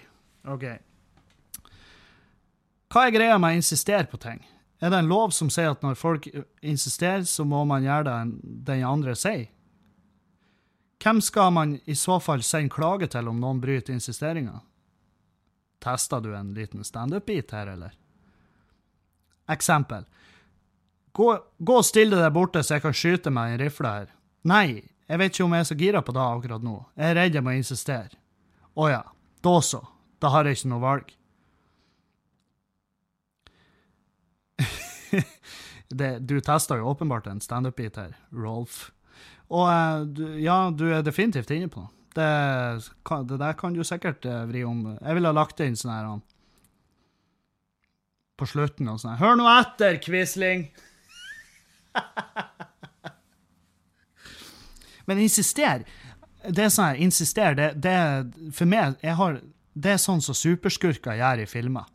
[0.45, 0.65] OK.
[2.89, 4.43] Hva er greia med å insistere på ting?
[4.79, 6.27] Er det en lov som sier at når folk
[6.61, 9.47] insisterer, så må man gjøre det den andre sier?
[10.99, 14.59] Hvem skal man i så fall sende klage til om noen bryter insisteringa?
[15.79, 17.93] Testa du en liten standup-bit her, eller?
[19.49, 20.03] Eksempel.
[21.15, 24.09] Gå, gå og still deg der borte, så jeg kan skyte meg en rifle her.
[24.47, 24.79] Nei,
[25.09, 26.75] jeg vet ikke om jeg er så gira på det akkurat nå.
[26.95, 28.19] Jeg er redd jeg må insistere.
[28.79, 29.01] Å ja,
[29.43, 29.81] da så.
[30.21, 31.11] Da har jeg ikke noe valg.
[35.99, 38.89] det, du testa jo åpenbart en standup-bit her, Rolf.
[39.49, 41.93] Og eh, ja, du er definitivt inne på noe.
[42.15, 42.29] Det,
[43.29, 44.81] det, der kan du sikkert uh, vri om.
[44.97, 46.07] Jeg ville ha lagt inn sånn her
[48.35, 50.65] På slutten og sånn Hør nå etter, Quisling!
[55.09, 55.85] Men insister.
[56.45, 57.95] Det er sånn her, insister, det, det
[58.55, 59.41] For meg, har
[59.73, 61.89] Det er sånn som superskurker gjør i filmer.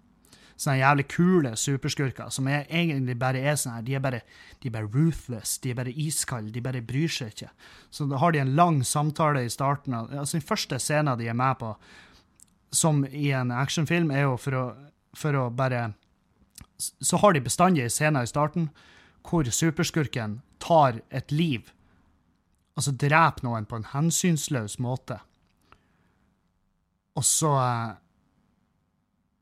[0.55, 4.21] Sånne jævlig kule superskurker som er, egentlig bare er sånn her De er bare,
[4.63, 7.51] de er bare ruthless, de er bare iskalde, de bare bryr seg ikke.
[7.91, 11.39] Så da har de en lang samtale i starten Altså, den første scenen de er
[11.39, 11.75] med på,
[12.75, 14.65] som i en actionfilm, er jo for å,
[15.15, 15.93] for å bare
[16.79, 18.71] Så har de bestandig scener i starten
[19.25, 21.71] hvor superskurken tar et liv,
[22.75, 25.21] altså drepe noen på en hensynsløs måte,
[27.15, 27.93] og så eh,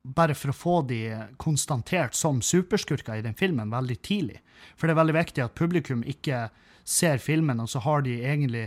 [0.02, 1.02] bare for å få de
[1.40, 4.40] konstatert som superskurker i den filmen veldig tidlig.
[4.76, 6.48] For det er veldig viktig at publikum ikke
[6.84, 8.66] ser filmen, og så har de egentlig,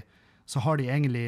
[0.55, 1.27] har de egentlig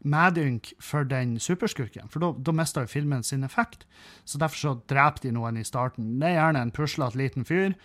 [0.00, 2.10] medynk for den superskurken.
[2.10, 3.86] For da mister jo filmen sin effekt.
[4.24, 6.18] Så derfor så dreper de noen i starten.
[6.20, 7.76] Det er gjerne en puslete liten fyr,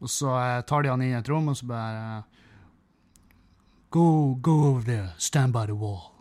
[0.00, 2.22] og så eh, tar de han inn i et rom, og så bare
[3.90, 6.12] Go, go over there, stand by the wall.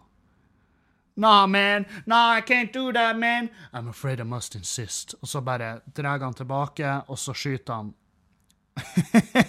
[1.15, 1.85] Nah, man.
[2.05, 3.49] Nah, I can't do that, man.
[3.73, 5.13] I'm afraid I must insist.
[5.21, 7.93] Og så bare drar han tilbake, og så skyter han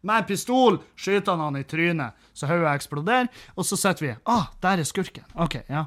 [0.00, 4.14] Med en pistol skyter han han i trynet, så hodet eksploderer, og så sitter vi
[4.24, 5.24] Ah, der er skurken.
[5.34, 5.84] OK, ja.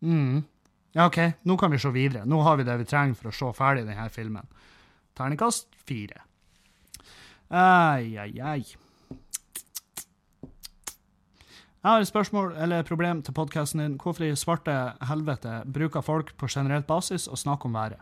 [0.00, 0.42] Mm.
[0.92, 2.24] Ja, OK, nå kan vi se videre.
[2.24, 4.48] Nå har vi det vi trenger for å se ferdig denne filmen.
[5.16, 6.24] Terningkast fire.
[7.52, 8.64] Ai, ai, ai.
[11.82, 13.94] Jeg har et spørsmål eller et problem til podkasten din.
[13.98, 14.70] Hvorfor i svarte
[15.02, 17.98] helvete bruker folk på generelt basis å snakke om været?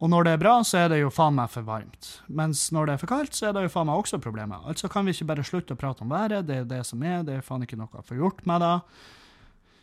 [0.00, 2.08] Og når det er bra, så er det jo faen meg for varmt.
[2.32, 4.64] Mens når det er for kaldt, så er det jo faen meg også problemet.
[4.64, 7.20] Altså kan vi ikke bare slutte å prate om været, det er det som er,
[7.20, 8.72] det er faen ikke noe å få gjort med det.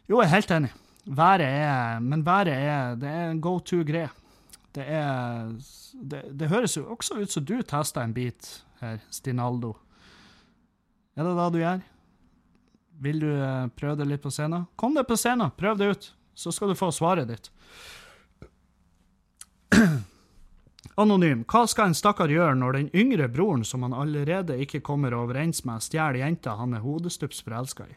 [0.10, 0.74] Jo, jeg er helt enig.
[1.06, 4.10] Været er Men været er Det er en go to-greie.
[4.74, 5.54] Det er
[5.94, 9.76] det, det, høres jo også ut som du tester en bit her, Stinaldo.
[11.14, 11.93] Er det det du gjør?
[13.04, 14.66] Vil du eh, prøve det litt på scenen?
[14.80, 17.52] Kom deg på scenen, prøv det ut, så skal du få svaret ditt.
[21.02, 21.44] Anonym.
[21.50, 25.64] Hva skal en stakkar gjøre når den yngre broren som han allerede ikke kommer overens
[25.68, 27.96] med, stjeler jenta han er hodestups forelska i?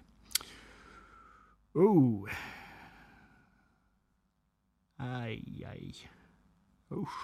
[1.77, 2.25] Oh.
[4.97, 5.93] Ei, ei.
[6.97, 7.21] Uff.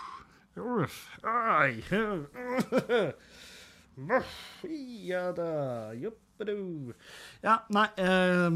[0.61, 0.99] Uff.
[1.25, 1.81] Ai.
[3.97, 5.93] Ja da.
[5.95, 6.19] Jupp.
[7.43, 8.55] Ja, nei eh,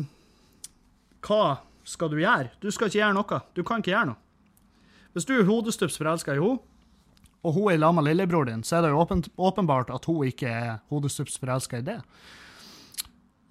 [1.23, 1.43] Hva
[1.87, 2.51] skal du gjøre?
[2.63, 3.41] Du skal ikke gjøre noe.
[3.55, 4.23] Du kan ikke gjøre noe.
[5.15, 6.59] Hvis du er hodestups forelska i henne,
[7.47, 10.27] og hun er sammen med lillebror din, så er det jo åpen, åpenbart at hun
[10.27, 12.01] ikke er hodestups forelska i det.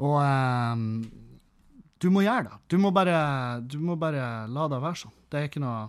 [0.04, 0.84] Og eh,
[2.04, 2.60] du må gjøre det.
[2.74, 5.16] Du må, bare, du må bare la det være sånn.
[5.32, 5.86] Det er ikke noe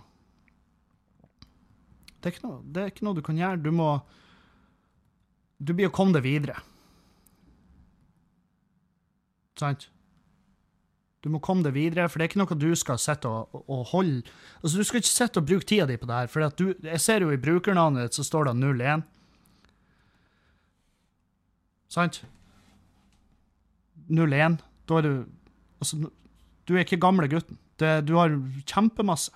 [2.16, 3.62] det er, ikke noe, det er ikke noe du kan gjøre.
[3.62, 3.90] Du må
[5.58, 6.56] Du blir å komme deg videre.
[9.56, 9.88] Sant?
[11.24, 13.80] Du må komme deg videre, for det er ikke noe du skal sitte og, og,
[13.90, 14.20] holde
[14.60, 17.02] Altså, Du skal ikke sitte og bruke tida di på det her, for du, jeg
[17.02, 19.02] ser jo i brukernavnet ditt så står det 01.
[21.90, 22.20] Sant?
[24.12, 24.60] 01.
[24.86, 25.14] Da er du
[25.76, 26.08] Altså,
[26.64, 27.58] du er ikke gamle gutten.
[27.76, 28.32] Det, du har
[28.64, 29.34] kjempemasse.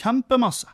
[0.00, 0.70] Kjempemasse.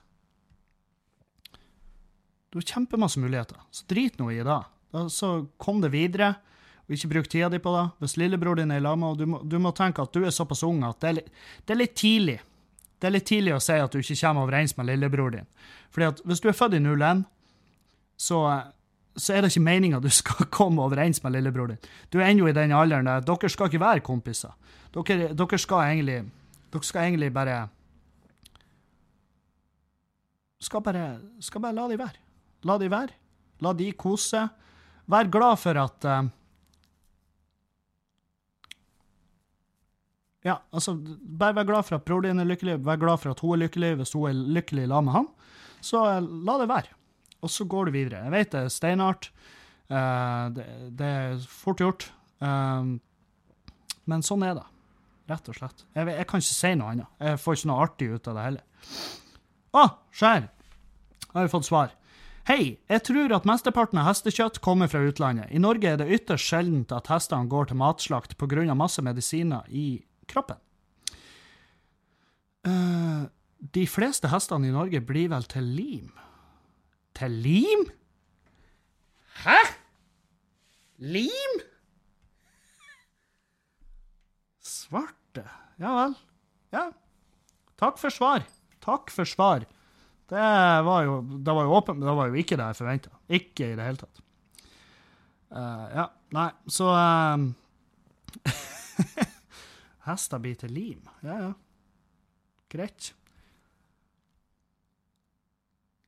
[2.53, 3.57] Du har kjempemasse muligheter.
[3.71, 4.63] Så drit nå i det.
[4.93, 6.35] Da, Så kom det videre
[6.83, 7.85] og ikke bruk tida di på det.
[8.03, 10.63] Hvis lillebror din er i lag med du, du må tenke at du er såpass
[10.67, 11.21] ung at det er,
[11.65, 12.39] det er, litt tidlig.
[13.01, 15.49] Det er litt tidlig å si at du ikke kommer overens med lillebror din.
[15.95, 17.25] Fordi at hvis du er født i 01,
[18.21, 18.41] så,
[19.17, 21.81] så er det ikke meninga du skal komme overens med lillebror din.
[22.13, 24.53] Du er ennå i den alderen der dere skal ikke være kompiser.
[24.93, 26.25] Dere, dere, skal egentlig
[26.73, 27.63] Dere skal egentlig bare
[30.61, 31.07] skal bare,
[31.41, 32.22] skal bare la de være.
[32.69, 33.17] La de være.
[33.63, 34.43] La de kose.
[35.11, 36.23] Vær glad for at uh,
[40.43, 43.43] Ja, altså, bare vær glad for at broren din er lykkelig, vær glad for at
[43.45, 45.29] hun er lykkelig hvis hun er lykkelig sammen med han.
[45.83, 46.99] Så uh, la det være.
[47.43, 48.25] Og så går du videre.
[48.27, 49.31] Jeg vet det er steinart.
[49.91, 50.67] Uh, det,
[50.99, 52.09] det, er fort gjort.
[52.43, 54.65] Men sånn er det.
[55.31, 55.85] rett og slett.
[55.95, 57.11] Jeg, jeg kan ikke si noe annet.
[57.23, 58.65] Jeg får ikke noe artig ut av det heller.
[59.73, 60.49] Å, se skjær!
[61.33, 61.95] Har vi fått svar.
[62.43, 65.47] Hei, jeg tror at mesteparten av hestekjøtt kommer fra utlandet.
[65.55, 68.75] I Norge er det ytterst sjeldent at hestene går til matslakt pga.
[68.75, 70.59] masse medisiner i kroppen.
[72.67, 76.11] Uh, de fleste hestene i Norge blir vel til lim.
[77.15, 77.87] Til lim?
[79.45, 79.59] Hæ?
[80.99, 81.63] Lim?
[84.59, 85.47] Svarte.
[85.79, 86.19] Ja vel.
[86.75, 86.89] Ja.
[87.79, 88.43] Takk for svar.
[88.83, 89.63] Takk for svar.
[90.33, 93.11] Det var jo, det var jo åpen, det var jo ikke det jeg forventa.
[93.29, 94.23] Ikke i det hele tatt.
[95.53, 97.51] Uh, ja, nei, så um,
[100.07, 101.11] Hester til lim.
[101.21, 101.51] Ja, ja.
[102.73, 103.11] Greit.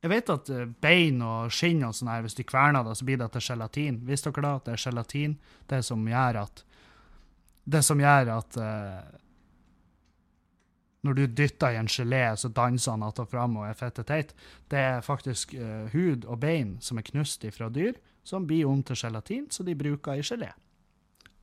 [0.05, 3.07] Jeg vet at eh, bein og skinn og sånn her, hvis de kverner det, så
[3.09, 4.01] blir det til gelatin.
[4.09, 5.37] Visste dere da at det er gelatin
[5.69, 6.65] det som gjør at
[7.65, 9.05] Det som gjør at uh,
[11.05, 14.03] når du dytter i en gelé, så danser han att og fram og er fette
[14.03, 14.35] teit.
[14.69, 17.93] Det er faktisk uh, hud og bein som er knust ifra dyr,
[18.25, 20.53] som blir om til gelatin, så de bruker i gelé.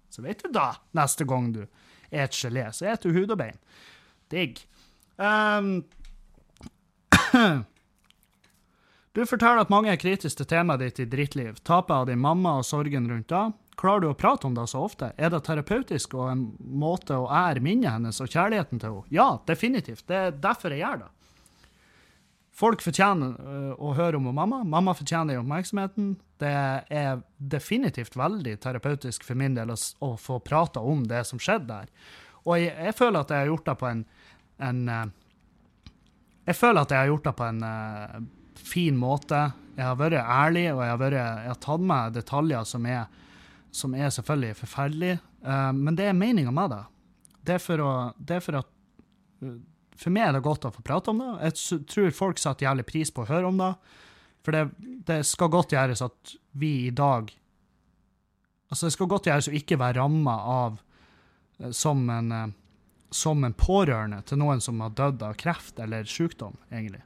[0.09, 1.65] Så vet du da, neste gang du
[2.11, 3.59] et gelé, så et du hud og bein.
[4.29, 4.65] Digg.
[5.17, 5.83] Um,
[9.11, 11.57] Du forteller at mange er kritiske til temaet ditt i drittliv.
[11.67, 13.49] Tapet av din mamma og sorgen rundt da.
[13.81, 15.09] Klarer du å prate om det så ofte?
[15.17, 19.13] Er det terapeutisk og en måte å ære minnet hennes og kjærligheten til henne?
[19.13, 20.05] Ja, definitivt.
[20.09, 21.09] Det er derfor jeg gjør det.
[22.61, 24.59] Folk fortjener øh, å høre om mamma.
[24.67, 26.11] Mamma fortjener oppmerksomheten.
[26.41, 26.51] Det
[26.93, 31.89] er definitivt veldig terapeutisk for min del å, få prate om det som skjedde der.
[32.43, 34.05] Og jeg, jeg, føler at jeg har gjort det på en,
[34.67, 35.09] en øh,
[36.51, 38.21] Jeg føler at jeg har gjort det på en uh,
[38.57, 39.41] fin måte.
[39.77, 43.05] Jeg har vært ærlig, og jeg har, vært, jeg har tatt med detaljer som er,
[43.71, 46.83] som er selvfølgelig forferdelig, Uh, men det er meninga med det.
[47.41, 47.91] Det er, for å,
[48.21, 48.71] det er for at
[49.41, 49.57] uh,
[50.01, 51.31] For meg er det godt å få prate om det.
[51.49, 53.71] Jeg tror folk setter jævlig pris på å høre om det.
[54.45, 54.63] For det,
[55.05, 57.37] det skal godt gjøres at vi i dag
[58.71, 62.55] Altså, det skal godt gjøres å ikke være ramma av uh, som en
[63.11, 67.01] som en pårørende til noen som har dødd av kreft eller sykdom, egentlig.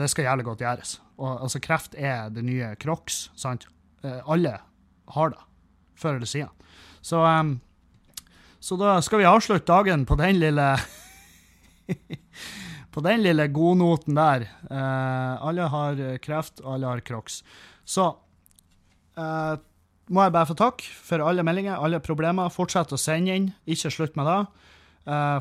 [0.00, 0.94] Det skal jævlig godt gjøres.
[1.20, 3.66] Og altså, kreft er det nye Crocs, sant?
[4.00, 4.54] Alle
[5.12, 5.45] har det,
[5.98, 6.52] før eller siden.
[7.04, 7.56] Så, um,
[8.60, 10.74] så da skal vi avslutte dagen på den lille
[12.96, 14.46] På den lille godnoten der.
[14.70, 17.42] Uh, alle har kreft, alle har Crocs.
[17.84, 18.06] Så
[19.16, 22.48] må jeg bare få takk for alle meldinger, alle problemer.
[22.52, 24.40] Fortsett å sende inn, ikke slutt med det.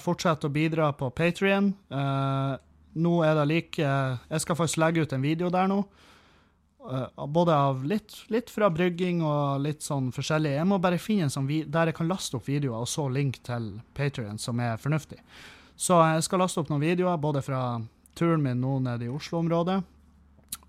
[0.04, 1.72] fortsett å bidra på Patrion.
[1.88, 2.60] Uh,
[2.96, 5.82] nå er det like Jeg skal faktisk legge ut en video der nå.
[6.92, 10.54] Eh, både av litt, litt fra brygging og litt sånn forskjellig.
[10.60, 13.42] Jeg må bare finne en sånn der jeg kan laste opp videoer, og så link
[13.46, 15.18] til Patrion, som er fornuftig.
[15.76, 17.62] Så jeg skal laste opp noen videoer, både fra
[18.16, 19.80] turen min nå nede i Oslo-området,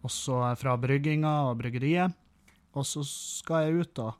[0.00, 2.16] og så fra brygginga og bryggeriet.
[2.76, 4.10] Og så skal jeg ut, da.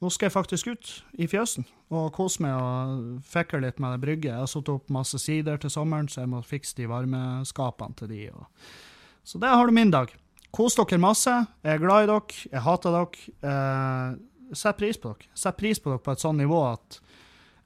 [0.00, 4.00] Nå skal jeg faktisk ut i fjøsen og kose meg og fikle litt med det
[4.00, 4.30] brygget.
[4.30, 8.10] Jeg har satt opp masse sider til sommeren, så jeg må fikse de varmeskapene til
[8.14, 8.22] de.
[8.32, 8.46] Og...
[9.26, 10.14] Så det har du min dag.
[10.50, 11.32] Kos dere masse.
[11.62, 12.40] Jeg er glad i dere.
[12.50, 13.34] Jeg hater dere.
[13.50, 15.30] Eh, sett pris på dere.
[15.38, 16.98] Sett pris på dere på et sånt nivå at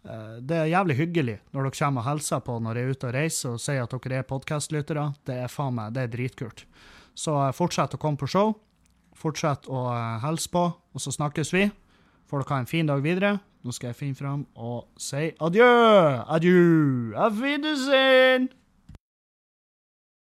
[0.05, 3.09] eh, det er jævlig hyggelig når dere kommer og hilser på når jeg er ute
[3.09, 5.07] og reiser og sier at dere er podkastlyttere.
[5.25, 6.67] Det er faen meg, det er dritkult.
[7.17, 8.53] Så eh, fortsett å komme på show.
[9.17, 11.69] Fortsett å eh, hilse på, og så snakkes vi.
[12.29, 13.39] Får dere ha en fin dag videre.
[13.65, 15.71] Nå skal jeg finne fram og si adjø.
[16.29, 16.61] Adjø.
[17.17, 18.51] Auf Wiedersehen.